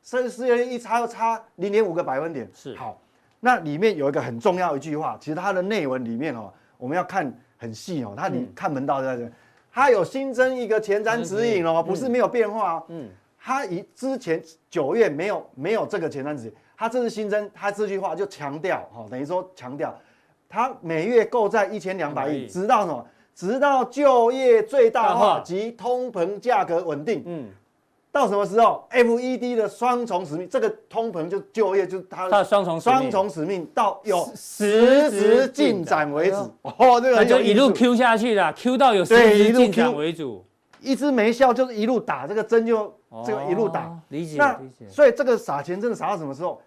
[0.00, 2.48] 失失业率一差又差零点五个百分点。
[2.54, 3.02] 是好，
[3.40, 9.28] 那里面有一个很重要一句话，其实它的内文里面哦，我们要看很细哦，它你看门道在这，
[9.72, 12.84] 它有新增一个前瞻指引哦，不是没有变化哦。
[12.90, 13.08] 嗯，
[13.40, 19.92] 它以之前九月没有没有这个前瞻指引，它这次新增，它这句话就强调哈，等于说强调，
[20.48, 23.04] 它每月购债一千两百亿，直到什么？
[23.36, 27.22] 直到就业最大化及通膨价格稳定。
[27.26, 27.44] 嗯。
[28.10, 36.36] 到什么时候？FED 的双重使命，这个通膨就就业就它的双重双重使命到有实质进展为止。
[36.62, 40.42] 哦，这个就一路 Q 下去了，Q 到有实质进展为主。
[40.80, 42.90] 一直没效，就是一路打这个针，就
[43.22, 43.94] 这个一路打。
[44.08, 44.38] 理解。
[44.38, 46.58] 那所以这个撒钱真的撒到什么时候？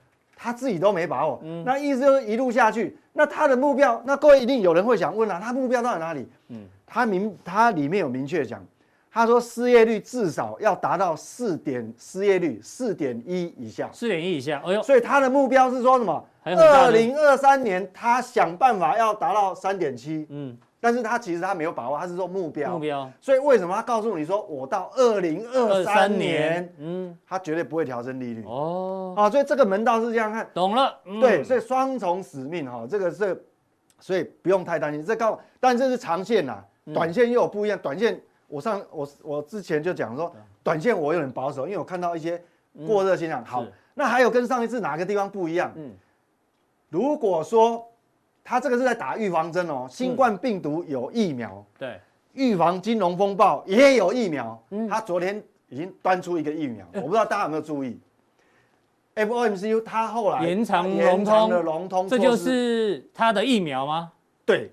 [0.41, 1.41] 他自己都没把握。
[1.43, 1.63] 嗯。
[1.65, 2.97] 那意思就是一路下去。
[3.12, 6.25] 那他的目标，那各位一定有人会想问啊，他目标到底哪里？
[6.47, 6.65] 嗯。
[6.88, 8.65] 他明他里面有明确讲。
[9.12, 16.23] 他说失业率至少要达到四点，失业率四点一以下，四点一以下，哎呦，所以他的目标是说什么？
[16.43, 33.45] 二零二三年他想办法要达到三点七，嗯，但是他其实他没有把握，他是说目标，目标，所以为什么他告诉你说我到二零二三年，嗯，他绝对不会调升利率，哦，啊，所以这个门道是这样看，懂了，对，所以双重使命哈，这个是，
[33.99, 36.63] 所以不用太担心，这告，但这是长线呐，
[36.93, 38.19] 短线又有不一样，短线。
[38.51, 42.41] 我上我我之前就讲说，短线我有点保守，因为我看到一些
[42.87, 43.45] 过热现象。
[43.45, 43.63] 好，
[43.93, 45.71] 那还有跟上一次哪个地方不一样？
[45.75, 45.91] 嗯，
[46.89, 47.87] 如果说
[48.49, 51.99] 他这个是在打预防针哦，新冠病毒有疫苗，对，
[52.33, 54.59] 预防金融风暴也有疫苗。
[54.71, 57.99] 嗯，他昨天已经端出一个疫苗， 我不知道大家有没有注意
[59.15, 64.12] ？FOMC 他后来延长延长的融通，这就是他的疫苗吗？
[64.47, 64.71] 对，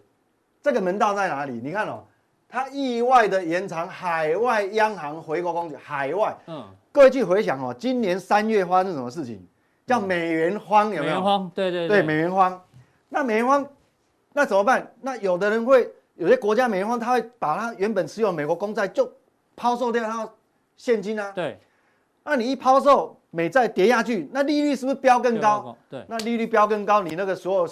[0.62, 1.60] 这个门道在哪里？
[1.62, 2.02] 你看哦。
[2.48, 9.44] 他意外的延长海外央行回购工具，海外，嗯，各位去回想哦，今年三月发生什么事情？
[9.84, 11.16] 叫美元荒，有没有？
[11.16, 12.58] 美元荒，对对对，美元荒。
[13.08, 13.66] 那美元荒，
[14.32, 14.92] 那怎么办？
[15.00, 19.10] 那有的人会，有些国家美元荒，他会把他原本持有美国公债就
[19.54, 20.28] 抛售掉，他
[20.76, 21.32] 现金啊。
[21.32, 21.58] 对。
[22.24, 25.76] 那你一抛售，美债跌下去，那利率是不是飙更高？
[25.88, 26.04] 对。
[26.08, 27.68] 那利率飙更高，你那个所有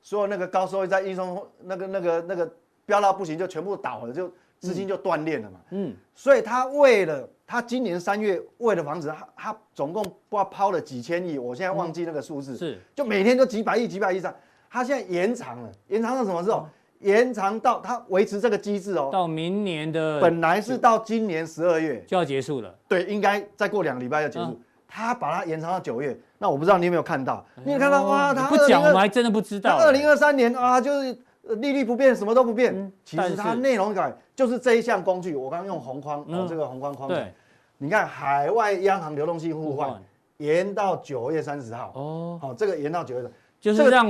[0.00, 2.50] 所有那个高收益在运送那个那个那个。
[2.86, 5.58] 飙到不行就全部倒了，就资金就断裂了嘛。
[5.70, 12.58] 嗯，所以他为了他今年三月为了防止他他总共不知道抛了几千亿，我现在忘记那个数字。
[12.58, 14.36] 是，就每天都几百亿几百亿上，
[14.74, 16.66] 他现在延长了，延长到什么时候？
[16.98, 24.58] 延长到它维持这个机制哦，到明年的本来是到今年十二月就要结束了，对，应该再过两个礼拜就结束。
[24.88, 27.44] 他把它延长到九月，那我不知道你有没有看到？
[27.62, 28.34] 你有看到哇？
[28.34, 29.76] 他不讲我们还真的不知道。
[29.76, 31.16] 二零二三年啊，就是
[31.56, 32.90] 利率不变，什么都不变。
[33.04, 37.08] 其实它内容改就是这一项工具，我刚刚用红框，用，这个红框框。
[37.08, 37.32] 对，
[37.78, 40.00] 你看海外央行流动性互换
[40.38, 41.92] 延到九月三十号。
[41.94, 44.06] 哦，好，这个延到九月，就是让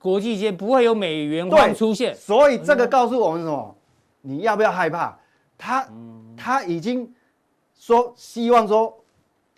[0.00, 2.14] 国际间不会有美元荒出现。
[2.14, 3.76] 所以这个告诉我们什么？
[4.22, 5.18] 你要不要害怕？
[5.56, 5.88] 他
[6.36, 7.12] 他已经
[7.78, 8.94] 说希望说。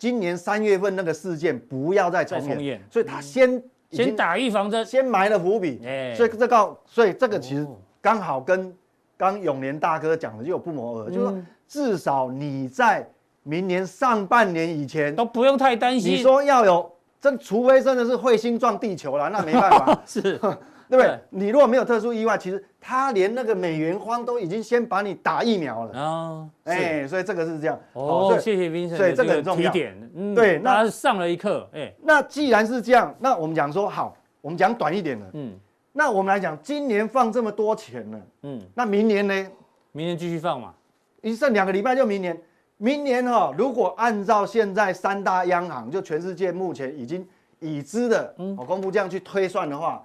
[0.01, 7.67] 今年三月份那个事件不要再重演，重演，所以他先先打预防针，先埋了伏笔，欸、所以这个所以这个其实
[8.01, 8.75] 刚好跟
[9.15, 13.07] 刚永年大哥讲的就有不谋而合，嗯、就是说至少你在
[13.43, 16.13] 明年上半年以前都不用太担心。
[16.13, 16.91] 你说要有，
[17.21, 20.37] 这除非真的是彗星撞地球了，那没办法， 是。
[20.91, 21.17] 对不对？
[21.29, 26.49] 你如果没有特殊意外，其实他连那个美元荒都已经先把你打疫苗了哦。
[26.65, 27.79] 哎，所以这个是这样。
[27.93, 28.97] 哦，谢谢 Vincent。
[28.97, 29.71] 所以这个很重要。
[30.13, 31.65] 嗯，对，那是上了一课。
[31.71, 35.25] 哎，那既然是这样，那我们讲说好，我们讲短一点的。
[35.31, 35.57] 嗯，
[35.93, 38.19] 那我们来讲，今年放这么多钱了。
[38.43, 39.47] 嗯，那明年呢？
[39.93, 40.73] 明年继续放嘛？
[41.21, 42.37] 一剩两个礼拜就明年。
[42.81, 47.27] 明年哈，如果按照现在三大央行，就全世界目前已经
[47.59, 50.03] 已知的我公布这样去推算的话。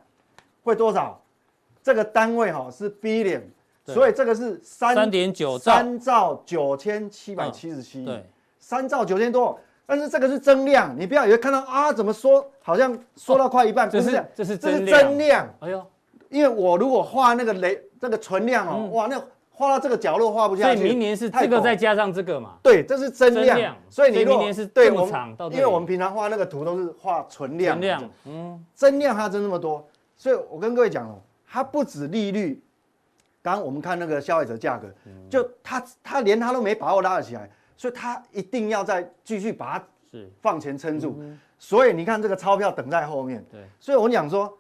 [0.62, 1.18] 会多少？
[1.82, 3.40] 这个单位哈是 billion，
[3.86, 8.20] 所以这个是三点九三兆九千七百七十七亿，
[8.58, 9.58] 三兆九千多。
[9.86, 15.48] 但是这个是增量，你不要以为看到啊，怎么说好像说到快一半，不是，这是这是增量。
[15.60, 15.86] 哎呦，
[16.28, 19.22] 因为我如果画那个雷这个存量哦，哇，那
[19.56, 20.76] 画到这个角落画不下去。
[20.76, 22.58] 所以明年是这个再加上这个嘛？
[22.62, 23.74] 对，这是增量。
[23.88, 27.74] 所以你明年是对我们，因为我们平常画那个图都是画存量。
[27.76, 29.88] 存量，嗯，增量它增那么多。
[30.14, 32.62] 所以我跟各位讲哦，它不止利率，
[33.40, 34.88] 刚刚我们看那个消费者价格，
[35.30, 39.84] 就它它连它都没把握拉得起来，所以它一定要再继续把它
[40.42, 41.18] 放钱撑住。
[41.58, 43.42] 所以你看这个钞票等在后面。
[43.50, 43.60] 对。
[43.80, 44.52] 所以我讲说，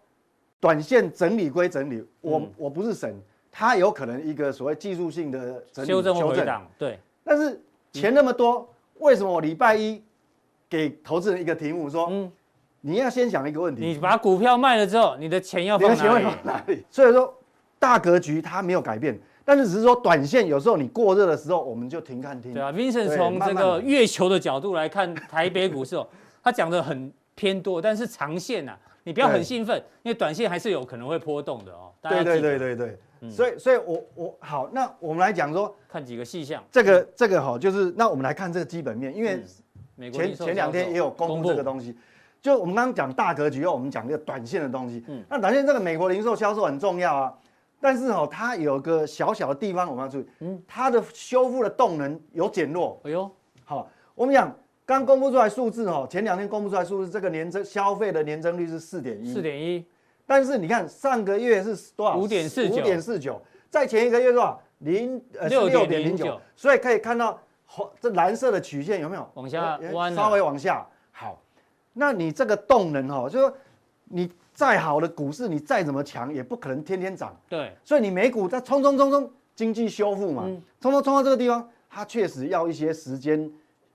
[0.58, 3.14] 短线整理归整理，我我不是神，
[3.56, 6.66] 它有可能一个所谓技术性的修正回档。
[6.76, 6.98] 对。
[7.24, 7.60] 但是
[7.92, 10.02] 钱那么多，为什么我礼拜一
[10.68, 12.08] 给投资人一个题目说？
[12.10, 12.30] 嗯
[12.82, 16.00] 你要先想一个问题，你把股票卖了之后，你的钱要放哪里？
[16.00, 16.84] 钱放哪里？
[16.88, 17.34] 所以说
[17.80, 22.54] 大格局它没有改变，但是只是说短线有时候你过热的时候，我们就停看听。
[22.54, 26.06] 对啊，Vincent 从这个月球的角度来看台北股市哦，
[26.44, 31.90] 他讲的很偏多，但是长线呐，你不要很兴奋，因为短线还是有可能会波动的哦。
[32.02, 32.98] 对对对对对，
[33.30, 39.42] 所以所以我我好，那我们来讲说看几个细项，这个这个哈，就是那我们来看这个基本面，因为
[40.10, 41.96] 前前两天也有公布这个东西。
[42.42, 45.02] 就我们刚刚讲大格局，又我们讲这个短线的东西。
[45.08, 47.34] 嗯，那短线这个美国零售销售很重要啊，
[47.80, 53.00] 但是哦，它有个小小的地方我们要注意，嗯，它的修复的动能有减弱。
[53.02, 53.28] 哎呦，
[53.64, 59.84] 好，我们讲刚公布出来数字哦，前两天公布出来数字，这个年增消费的年增率是四点一，四点一，
[60.26, 62.16] 但是你看上个月是多少？
[62.16, 64.60] 五点四九，五点四九，在前一个月多少？
[64.80, 70.14] 零呃六点零九，所以可以看到红这蓝色的曲线有没有往下弯？
[70.14, 71.40] 稍微往下，好。
[71.94, 73.56] 那你这个动能哈，就是说
[74.04, 77.34] 你再好的股市，你再怎么强，也不可能天天涨。
[77.48, 80.42] 对，所以你美股在冲冲冲冲，经济修复嘛，
[80.78, 83.50] 冲冲冲到这个地方，它确实要一些时间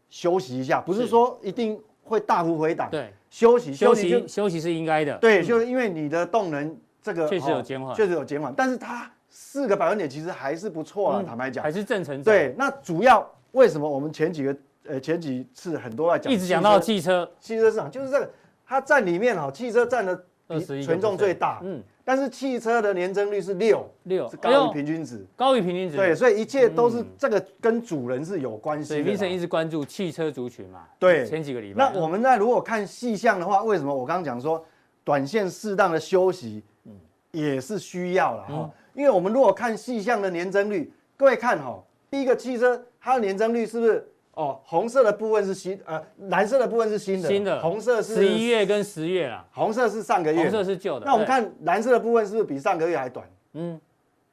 [0.09, 2.89] 休息一下，不是说一定会大幅回档。
[2.89, 5.17] 对，休息休息休息是应该的。
[5.17, 12.23] 对，就是因为你的动能这个确实有减缓，确实有减缓，但是它四个百分点其实还是不错啊，坦白讲，还是正成长。
[12.23, 14.55] 对，那主要为什么我们前几个？
[14.83, 18.27] 呃，前几次很多在讲，一直讲到汽车，汽车市场就是这个，
[18.65, 29.03] 它占里面哈，汽车占的比权重最大，嗯，但是汽车的年增率是六六，是高于平均值，高于平均值，对，所以一切都是这个跟主人是有关系的。
[29.03, 31.91] 所以 Vincent 一直关注汽车族群嘛，对，前几个礼拜。
[31.91, 34.63] 那我们在如果看细项的话，为什么我刚刚讲说
[35.03, 36.91] 短线适当的休息，嗯，
[37.31, 44.07] 也是需要了哈，因为我们如果看细项的年增率，各位看哈，第一个汽车它的年增率是不是？
[44.33, 51.05] 哦，红色的部分是新，呃，蓝色的部分是新的，新的，红色是十一月跟十月啊，红色是上个月，红色是旧的。
[51.05, 53.29] 那我们看蓝色的部分是不是比上个月还短？
[53.53, 53.79] 嗯，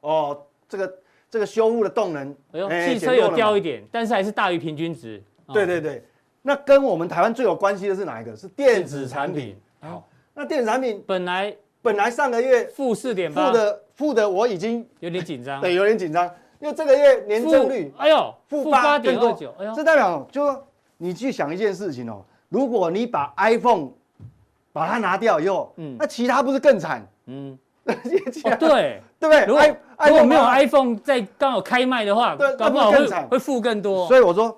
[0.01, 0.95] 哦，这个
[1.29, 5.21] 这个修复的动能，哎呦，汽车有掉一点，但是还是大于平均值。
[5.53, 6.05] 对对对，
[6.43, 8.37] 那跟我们台湾最有关系的是哪一个？
[8.37, 9.57] 是电子产品。
[9.81, 16.31] 好，那电子产品本来本来上个月负四点八，负的负的我已经有点紧张，对，有点紧张。
[16.61, 20.65] 因为这个月年增率，哎呦，负八点二九，这代表就
[20.97, 23.91] 你去想一件事情哦，如果你把 iPhone
[24.73, 27.07] 把它拿掉以后，嗯，那其他不是更惨？
[27.27, 27.97] 嗯，对
[28.59, 29.03] 对。
[29.21, 29.45] 对不对？
[29.47, 29.77] 如果
[30.09, 34.07] 如果没有 iPhone 在刚好开卖的话，对搞不好会会负更多。
[34.07, 34.57] 所以我说，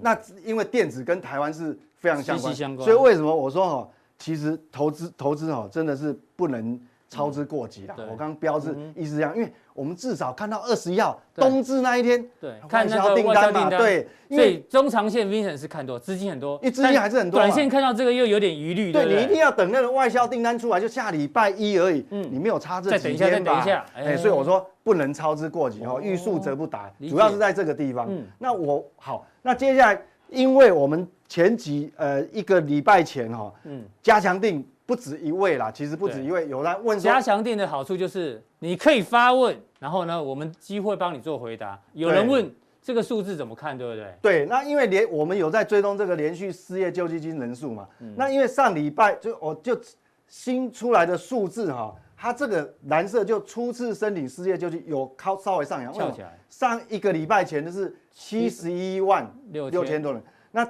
[0.00, 6.80] 那因为电子跟台湾是非常相关所以为什么我说哈，其实投资投资哈真的是不能
[7.14, 7.94] 操之过急啦。
[8.10, 22.04] 我刚标志意思这样，因为我们至少看到二十一号冬至那一天，对，外看那销订单嘛，对，因所为以中长线 Vincent 是看多，资金很多，因为资金还是很多短线看到这个又有点疑虑，对你一定要等那个外销订单出来，就下礼拜一而已。
[22.10, 23.52] 嗯，你没有差这几天吧？
[23.52, 28.06] 等一下哎哎，所以我说不能操之过急哦，欲速则不达主要是在这个地方。
[28.10, 28.24] 嗯。
[28.38, 41.80] 那我好，那接下来，因为我们前几呃一个礼拜前哈，嗯，加强定不止一位啦，其实不止一位，有人问加强店的好处就是你可以发问，然后呢，我们机会帮你做回答。
[41.92, 44.14] 有人问这个数字怎么看，对不对？
[44.20, 49.78] 对，那因为连我们有在追踪这个连续失业救济金人数嘛，那因为上礼拜就我就
[50.26, 56.38] 新出来的数字哈，它这个蓝色就初次申请失业救济有靠稍微上扬，翘起来。
[56.50, 60.66] 上一个礼拜前的是七十一万六六千多人，那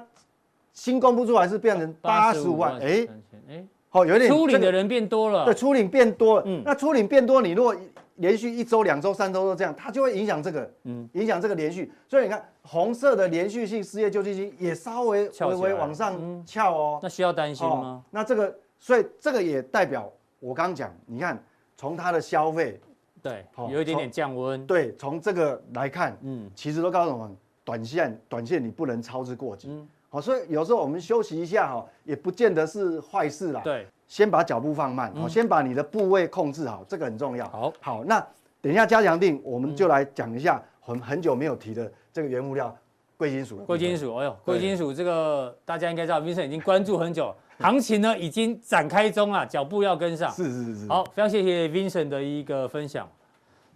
[0.73, 3.07] 新公布出来是变成八十五万，哎
[3.49, 6.43] 哎，好有点初领的人变多了，对，初领变多了。
[6.47, 7.73] 嗯那初领变多，你如果
[8.17, 11.93] 连续一周、两周、三周都这样，它就会影响这个，嗯影响这个连续。
[12.09, 16.99] 所以你看，红色的连续性失业救济金也稍微微微往上翘哦。
[17.01, 18.05] 那需要担心哦吗？
[18.11, 21.41] 那这个，所以这个也代表我刚讲，你看
[21.77, 22.81] 从它的消费，
[23.23, 24.67] 对好，有一点点降温。
[24.67, 29.87] 对，从这个来看，嗯，其实都告诉我们，短线短线你不能操之过急。
[30.15, 33.61] 嗯好，所以有时候我们休息一下哈，也不见得是坏事啦。
[33.65, 37.49] 对，先把脚步放慢，好，先把你的部位控制好，这个很重要。
[37.49, 38.25] 好，好，那
[38.61, 42.73] 等一下加强定，我们就来讲一下很很久没有提的这个原物料
[43.17, 43.57] 贵金属。
[43.67, 50.31] 贵金属，哎呦，贵金属这个大家应该知道，Vincent 已经关注很久，行情呢已经展开中啊，脚步要跟上。
[50.31, 50.89] 是是是是。
[50.89, 53.09] 好，非常谢谢 Vincent 的一个分享。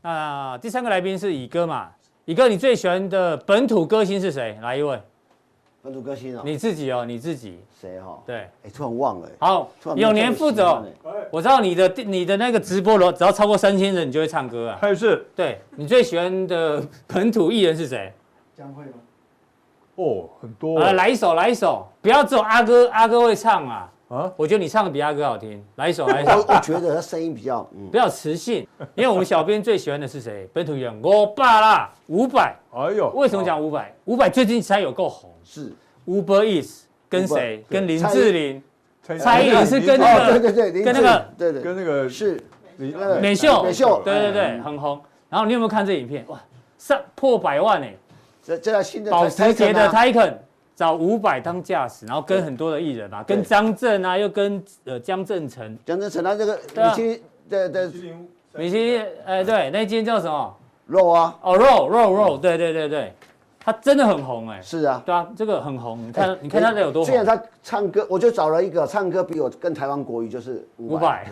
[0.02, 1.90] 那第三个来宾是乙哥嘛？
[2.26, 4.56] 乙哥，你最喜欢的本土歌星是谁？
[4.62, 5.00] 来一位，
[5.80, 7.60] 本土歌星哦，你自己哦，你自己。
[7.80, 8.20] 谁哦？
[8.26, 9.28] 对，哎，突然忘了。
[9.38, 10.84] 好突，然有永年副总
[11.30, 14.78] 我知道你的你的那个直播楼，只要超过三千人，你就会唱歌啊。
[14.80, 18.12] 还是对你最喜欢的本土艺人是谁？
[18.56, 18.92] 江蕙吗？
[19.94, 23.90] 哦，很多啊，来一首，来一首，不要只有阿哥，阿哥会唱啊。
[24.08, 30.48] 啊，我觉得你唱的比阿哥好听，来一首，来一首，我觉得他声音比较，嗯，比较磁性，因为我们小编最喜欢的是谁？
[30.52, 32.54] 本土艺人，我爸啦，伍佰。
[32.72, 33.94] 哎呦，为什么讲伍佰？
[34.06, 35.30] 伍佰最近才有够红。
[35.44, 35.72] 是
[36.06, 37.64] ，Uber Eats 跟谁？
[37.68, 38.62] 跟林志玲，
[39.02, 39.66] 蔡蔡依林。
[39.66, 41.62] 是跟那哦，个对对对，跟那个对对。
[41.62, 42.42] 跟那个是。
[42.80, 45.00] 你那个美秀，美秀，对对对，哎很红。
[45.28, 46.24] 然后你有没有看这影片？
[46.28, 46.40] 哇，
[46.78, 47.92] 上破百万哎！
[48.40, 50.34] 这这台新的保时捷的 Taycan
[50.78, 57.92] 找伍佰当驾驶，然后跟很多的艺人啊，跟张震啊，又跟呃江振诚、江正成他这个米其林的的
[58.54, 60.56] 米其林，哎对，那间叫什么？
[60.86, 63.12] 肉啊，哦肉肉肉，对对对对，
[63.58, 64.62] 他真的很红哎。
[64.62, 65.02] 是啊。
[65.04, 67.06] 对啊，这个很红，你看哎你看他的有多红。
[67.06, 71.26] 虽然他唱歌，我就找了一个唱歌比我跟台湾国语就是伍伍佰，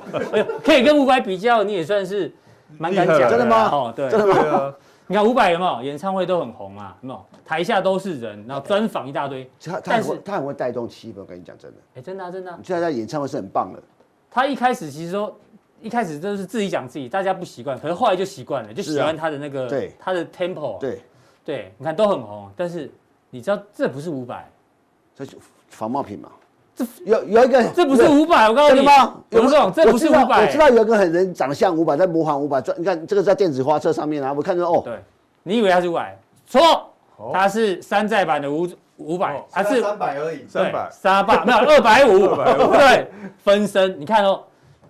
[0.64, 2.32] 可以跟伍佰比较，你也算是
[2.78, 3.28] 蛮敢讲。
[3.28, 4.74] 真的吗哦，对，真的吗？
[5.10, 6.96] 你看伍佰有没有演唱会都很红啊？
[7.00, 7.26] 有没有？
[7.44, 9.50] 台下都是人，然后专访一大堆。
[9.60, 12.64] 他他很会他很会带动气氛，我跟你讲真的，哎，真的啊真的啊你。
[12.64, 13.82] 现在在演唱会是很棒的，
[14.30, 15.36] 他一开始其实说，
[15.82, 21.02] 一开始就是自己讲自己，大家不习惯，可是后来就习惯了，就喜欢他的那个，对他的 tempo，对，
[21.44, 22.88] 对，你看都很红，但是
[23.30, 24.44] 你知道这不是伍佰，
[25.16, 25.36] 这是
[25.70, 26.30] 仿冒品嘛。
[26.80, 29.14] 这有有一个，这不是五百，我告诉你，吗？
[29.30, 32.60] 有这种，这不是五百我，知道有一个很人长得像五百，在模仿伍佰。
[32.62, 34.98] 这你看这个在电子花车上面啊，我看到哦，对，
[35.42, 36.18] 你以为他是五百？
[36.46, 36.90] 错，
[37.32, 38.66] 他是山寨版的五
[38.96, 40.46] 五百，他是三百而已。
[40.48, 44.42] 三百，沙霸没有二百五，250对，分身，你看哦，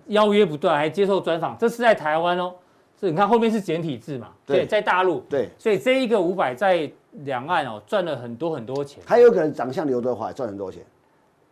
[0.07, 2.53] 邀约不断，还接受专访，这是在台湾哦，
[2.99, 6.89] 是你看后面是简体字嘛，对对，在大陆，对，所以这一个五百在
[7.25, 9.03] 两岸哦赚了很多很多钱。
[9.05, 10.81] 还有一个人长得像刘德华，赚很多钱。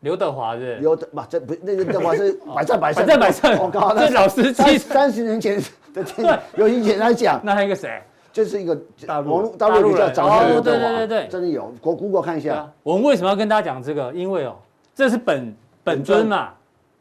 [0.01, 4.77] 刘德华是刘德嘛，这不那个刘德华是百战百胜，百战百胜我靠，这老司机。
[4.77, 5.61] 三三十年前
[5.93, 8.01] 的电有以前来讲，那还有一个谁？
[8.31, 11.27] 就是一个大陆大陆比较长相刘德华，哦对对对对。
[11.27, 14.13] 真的有，国 Google 看一下，啊，我们为什么要跟大家讲这个？
[14.13, 14.55] 因为哦，
[14.95, 16.27] 这是本本尊。
[16.27, 16.53] 嘛，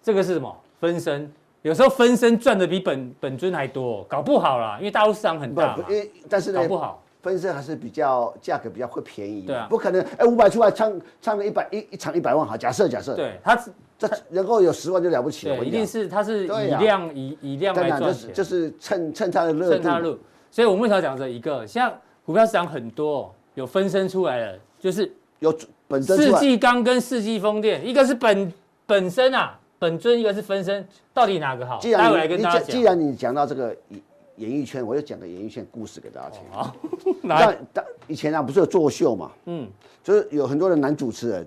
[0.03, 0.55] 这个是什么？
[0.81, 1.31] 分身。
[1.63, 5.83] 有时候分身赚的比本本尊还多，搞不好啦，因为大陆市场很大嘛。
[5.85, 7.03] 不，因，为但是呢搞，不好。
[7.29, 20.19] 分身还是比较价格比较会便宜嘛，对啊不可能哎五百出来唱唱个一百一一场一百万好，假设假设，对，他是这能够有十万就了不起了，一定是他是以量以以量来赚钱，就是就是趁趁它的热度，趁它热。
[20.51, 21.67] 所以我们为什么讲这一个？
[21.67, 21.93] 像
[22.25, 25.55] 股票市场很多哦有分身出来了，就是有
[25.87, 28.51] 本身出世，纪钢跟世纪风电，一个是本
[28.87, 31.79] 本身啊，本尊，一个是分身，到底哪个好？
[31.79, 32.69] 既然你来跟大家讲。
[32.69, 34.01] 既然你讲到这个演
[34.39, 36.41] 演艺圈，我就讲个演艺圈故事给大家听。
[36.51, 36.75] 好，
[37.23, 39.31] 那当以前啊，不是有作秀嘛？
[39.47, 39.69] 嗯，
[40.03, 41.47] 就是有很多的男主持人，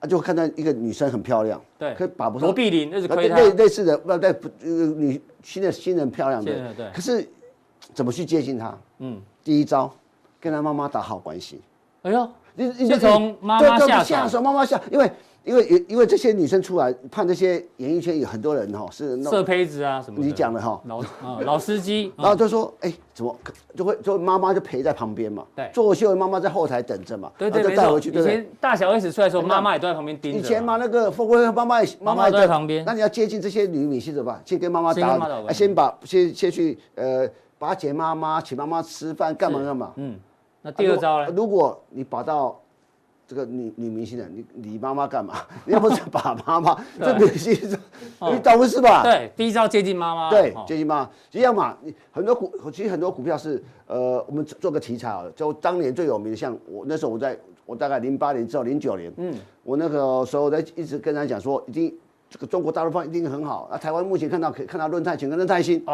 [0.00, 2.46] 啊，就看到一个女生很漂亮，对，可以把不上。
[2.46, 3.06] 罗碧玲那是。
[3.06, 6.90] 类类似的，不对，女新的新人漂亮的，对。
[6.92, 7.26] 可是
[7.94, 8.76] 怎么去接近她？
[8.98, 9.90] 嗯，第一招，
[10.40, 11.60] 跟她妈妈打好关系。
[12.02, 15.10] 哎呦，你你就从妈妈下手，妈妈下，因为。
[15.46, 20.18] 因为因为这些女生出来，怕那些演艺圈有很多人哈是色胚子啊什么。
[20.18, 23.34] 你讲的哈，老啊老司机， 然后就说哎怎么
[23.76, 28.10] 就会就妈妈就陪在旁边嘛，对，作秀妈妈在后台等着嘛，对对对，带回去。
[28.10, 30.38] 以前大小 S 出来的时候，妈妈也都在旁边盯着。
[30.38, 32.84] 以前嘛那个凤飞飞妈妈妈妈也在旁边。
[32.84, 34.42] 那你要接近这些女明星怎么办？
[34.44, 37.24] 先跟妈妈打，先把先先去呃
[37.56, 39.92] 巴结妈妈，请妈妈吃饭干嘛干嘛。
[39.94, 40.18] 嗯，
[40.62, 41.32] 那第二招呢？
[41.36, 42.60] 如果你把到。
[43.28, 45.34] 这个女女明星的，你你妈妈干嘛？
[45.64, 47.52] 你 要不是爸妈妈这明星，
[48.30, 49.02] 你懂不是吧？
[49.02, 50.30] 对，第一招接近妈妈。
[50.30, 51.76] 对，接近妈妈，一样嘛。
[51.82, 61.92] 你很多股，其实很多股票是，呃，我们做个题材啊，就当年最有名的，像我那时候我在，我大概零八年之后零九年，嗯，我那个时候在一直跟他讲说，一定
[62.30, 63.68] 这个中国大陆方一定很好。
[63.72, 65.82] 那台湾目前看到可以看到润泰全跟润泰新。
[65.88, 65.92] 哦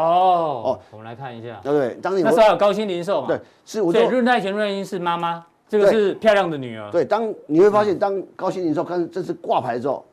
[0.65, 1.95] 哦，我们来看一下，对不对？
[1.95, 3.27] 当年那时候有高新零售嘛？
[3.27, 5.43] 对，是我对润泰全润泰新是妈妈。
[5.73, 6.91] 这个是漂亮的女儿。
[6.91, 10.05] 对，当你会发现，当高鑫零售看这次挂牌之后，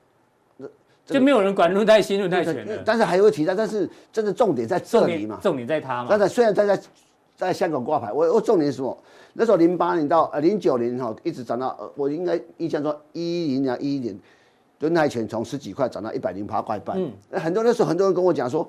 [1.04, 2.82] 就没有人管润泰新、润泰全了。
[2.82, 5.38] 但是还会提到，但是真的重点在这里嘛？
[5.42, 6.06] 重点在他嘛？
[6.08, 6.82] 但是虽然在在
[7.36, 8.96] 在香港挂牌，我我重点是什么？
[9.34, 14.18] 那时候零八年到呃零九年哈，一直涨到呃，我应该印象中一零年一一年，
[14.78, 16.96] 润泰全从十几块涨到一百零八块半。
[16.98, 18.66] 嗯，很多那时候很多人跟我讲说。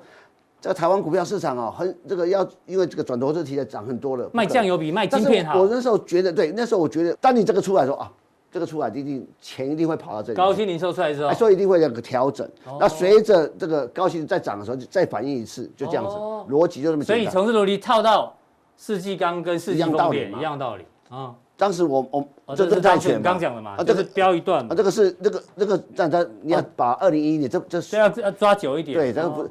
[0.62, 4.30] 这个台湾股票市场啊，很这个要因为这个转投资题材涨很多了。
[4.32, 5.60] 卖酱油比卖晶片好。
[5.60, 8.08] 我那时候觉得，对，那时候我觉得，当你这个出来说啊，
[8.48, 10.36] 这个出来一定钱一定会跑到这里。
[10.36, 12.48] 高新零售出来之后，所以一定会有个调整。
[12.78, 16.14] 那随着这个高新再涨的时候，就再反应一次，就这样子，
[16.48, 17.16] 逻辑就这么简单。
[17.16, 18.32] 所以从这逻辑套到
[18.78, 21.34] 世纪钢跟世纪丰典一样道理啊。
[21.56, 28.96] 当时我我这个债券刚讲的嘛，啊，这个标一段啊，这个是那个那个，但他你要把二零一一年这这是要要抓久一点。
[28.96, 29.48] 对，这个不。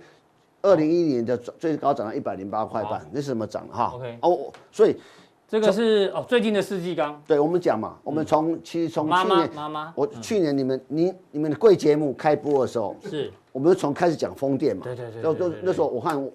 [0.61, 3.73] 二零一一年的最高涨到一百零八块半，那是怎么涨的？
[3.73, 4.95] 哈？OK，哦，所以
[5.47, 7.21] 这个是哦最近的世纪钢。
[7.27, 16.29] 对，我们讲嘛，我们从其实从去年妈妈，我去年你们你你们的贵节目开播的时候，是，我们从开始讲风电嘛，对对对，都都那时候我看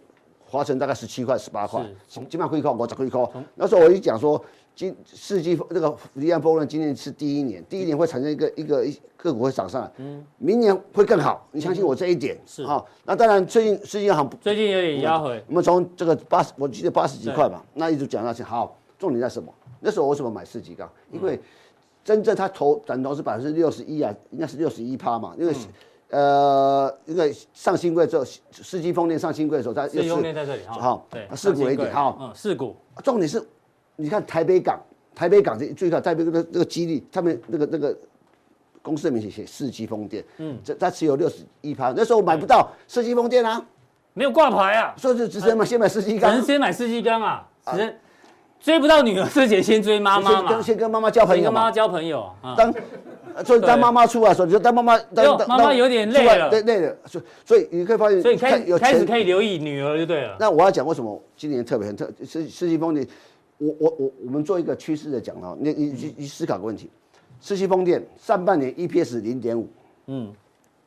[0.45, 3.33] 华晨大概十七块十八块，基本上可以扣我只可以扣。
[3.55, 4.43] 那时候我一讲说。
[4.77, 12.85] 今世纪那个离岸风呢，今年是第一年，第一年会产生一个一个一个股会涨上来，嗯，明年会更好，你相信我这一点是啊。
[13.07, 18.43] 那当然最近世纪行最近有点压回，我们从这个八十，我记得八十几块吧，那一直讲下去。
[18.43, 19.51] 好，重点在什么？
[19.81, 20.87] 那时候我为什么买世纪钢？
[21.11, 21.41] 因为
[22.05, 25.35] 真正它投转投是百分之六十一啊，应该是六十一趴嘛。
[25.39, 25.55] 因为
[26.11, 33.43] 呃，因为上新贵之后，世纪丰电上新贵的时候，它世纪丰电在这里哈，好，对，四股一点好，嗯，四股，重点是。
[33.97, 34.79] 你看台北港，
[35.15, 37.97] 台北港这最高台北那个那个基地，他们那个那个
[38.83, 43.65] 公司的名字写四季风电，嗯，这它持有六十一趴，那时候我买不到四季风电啊，
[44.13, 47.95] 没有挂牌啊，所以就直接买先买四季钢，只能先买世纪钢啊，只能
[48.61, 52.75] 追不到女儿之前先追妈妈嘛，先跟妈妈交朋友，跟妈妈交朋友，当
[53.45, 60.37] 所以当妈妈出来的时候，你就当妈妈，当妈妈有点累了，累累了，所以所以你可以发现，所以开开始可以留意女儿就对了。
[60.39, 63.07] 那我要讲为什么今年特别很特世世纪丰电。
[63.59, 66.91] 我我我我们做一个趋势的讲哦，你你你你思考个问题，
[67.41, 69.67] 世纪风电上半年 EPS 零点五，
[70.07, 70.33] 嗯，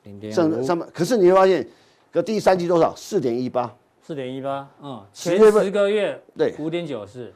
[0.04, 1.68] 零点五上上半，可是你会发现，
[2.12, 2.96] 可第三季多少？
[2.96, 7.34] 四点一八，四点一八，嗯，前十个月对五点九四，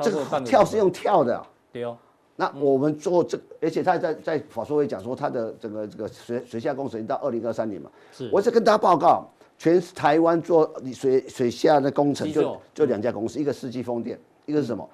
[0.00, 1.98] 这个跳是用跳的，对哦。
[2.36, 9.28] 那我们做这，而且他在在法说会讲说，他的整个这个水水下工程到二零二三年嘛，是，我是跟大家报告。
[9.60, 14.16] 全台湾做水水下的工程就就两家公司，一个世纪风电，
[14.48, 14.88] 一个是什么？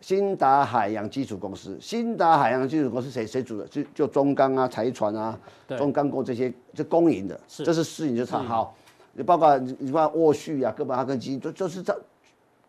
[0.00, 1.78] 新达海洋基础公司。
[1.80, 3.66] 新达海洋基础公司谁谁组的？
[3.68, 5.38] 就就中钢啊、财船啊、
[5.78, 8.42] 中钢构这些就公营的，这是私营就差。
[8.42, 8.74] 好。
[9.12, 11.94] 你包括你你看沃旭啊、哥本哈根基金，就就是这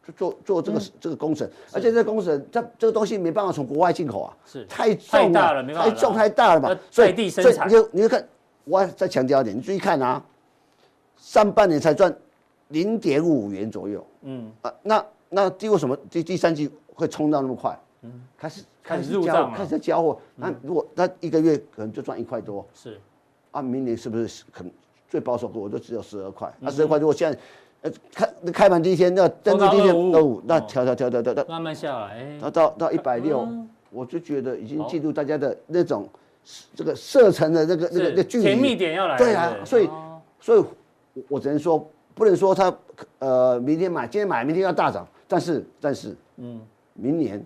[0.05, 4.63] 就做做这个这个工程，而且这个工程这这个东西没办法从国外进口啊，是。
[4.65, 8.27] 太重了，太重太大了嘛，所以所以你就你就看，
[8.65, 10.23] 我再强调一点，你注意看啊。
[11.17, 12.15] 上半年才赚
[12.67, 14.51] 零点五元左右，嗯。
[14.61, 17.77] 啊，那那第为什么第第三季会冲到那么快？
[18.01, 22.99] 嗯，开始开始交开始交货，那如果那一个月可能就赚一块多，是。
[23.51, 24.71] 啊，明年是不是可能
[25.09, 26.53] 最保守我就只有十二块？
[26.59, 27.39] 那十二块如果现在
[27.81, 33.47] 呃开那开盘第一天那登记第一天二五，那调调调调调，慢慢下来，到到到一百六，
[33.89, 36.07] 我就觉得已经进入大家的那种。
[36.75, 39.89] 这个射程的那个那个那个距离，甜蜜点要来，对啊，所以
[40.39, 40.63] 所以，
[41.27, 42.71] 我只能说，不能说他
[43.17, 46.61] 呃明天买，今天买，明天要大涨，但是但是，嗯，
[46.93, 47.45] 明年。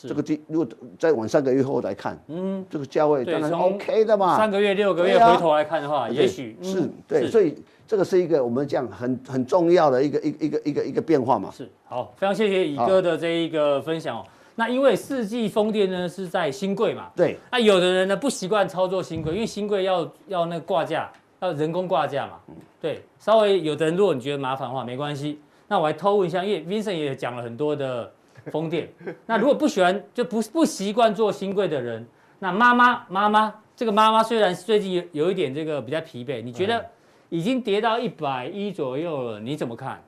[0.00, 4.36] 这个地如果再往三个月后来看，嗯，这个价位当然是 OK 的嘛。
[4.36, 7.52] 三个月、六个月回头来看的话，也许是对，所以
[7.84, 11.50] 这个是一个我们讲很很重要的一个一一个一个一个变化嘛。
[11.50, 14.24] 是好，非常谢谢乙哥的这一个分享哦。
[14.54, 17.36] 那因为四季风电呢是在新贵嘛，对。
[17.50, 22.34] 那有的人呢不习惯操作新贵，因为新贵要要那个挂架，要人工挂架嘛。
[22.80, 25.40] 对，稍微有的人如果你觉得麻烦的话，没关系。
[25.68, 28.12] 那我还偷问一下，因为 Vincent 也讲了很多的。
[28.52, 28.88] 风电，
[29.26, 32.06] 那如果不喜欢就不不习惯做新贵的人，
[32.38, 36.82] 那妈妈妈妈这个妈妈虽然最近有有一点这个比较疲惫，你觉得
[37.28, 40.02] 已经跌到一百一左右了，你怎么看？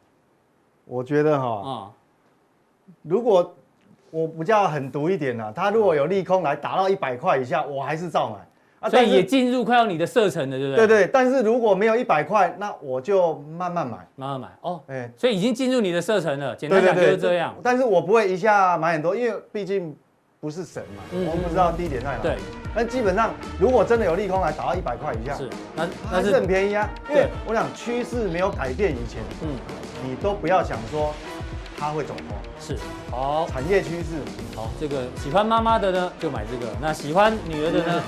[0.87, 1.93] 我觉得哈，啊、嗯，
[3.03, 3.55] 如果
[4.11, 8.39] 我比较狠毒一点呢，他如果有利空来打到一百块以下，我还是照买。
[8.81, 10.87] 啊，所以也进入快要你的射程了，对不对？
[10.87, 14.81] 对对，但是如果没有一百块，那我就慢慢买，慢慢买哦。
[14.87, 17.55] 哎，所以已经进入你的射程了，简单讲就是这样。
[17.63, 19.95] 但是我不会一下买很多，因为毕竟
[20.41, 22.19] 不是神嘛，我们不知道低点在哪。
[22.23, 22.37] 对。
[22.75, 26.89] 但基本上，如果真的有利空来打到一百块以下，是，那那是很便宜啊。
[27.11, 29.49] 因为我想趋势没有改变以前，嗯，
[30.09, 31.13] 你都不要想说
[31.77, 32.37] 它会走空。
[32.59, 32.79] 是。
[33.11, 33.47] 好。
[33.51, 34.17] 产业趋势。
[34.57, 38.03] 好，这个喜欢妈妈的呢，就买这个；那喜欢女儿的呢？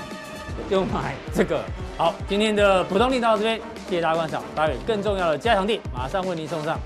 [0.69, 1.63] 就买这个。
[1.97, 3.57] 好，今天的普通力到这边，
[3.89, 4.41] 谢谢大家观赏。
[4.55, 6.79] 待会更重要的加强錠马上为您送上。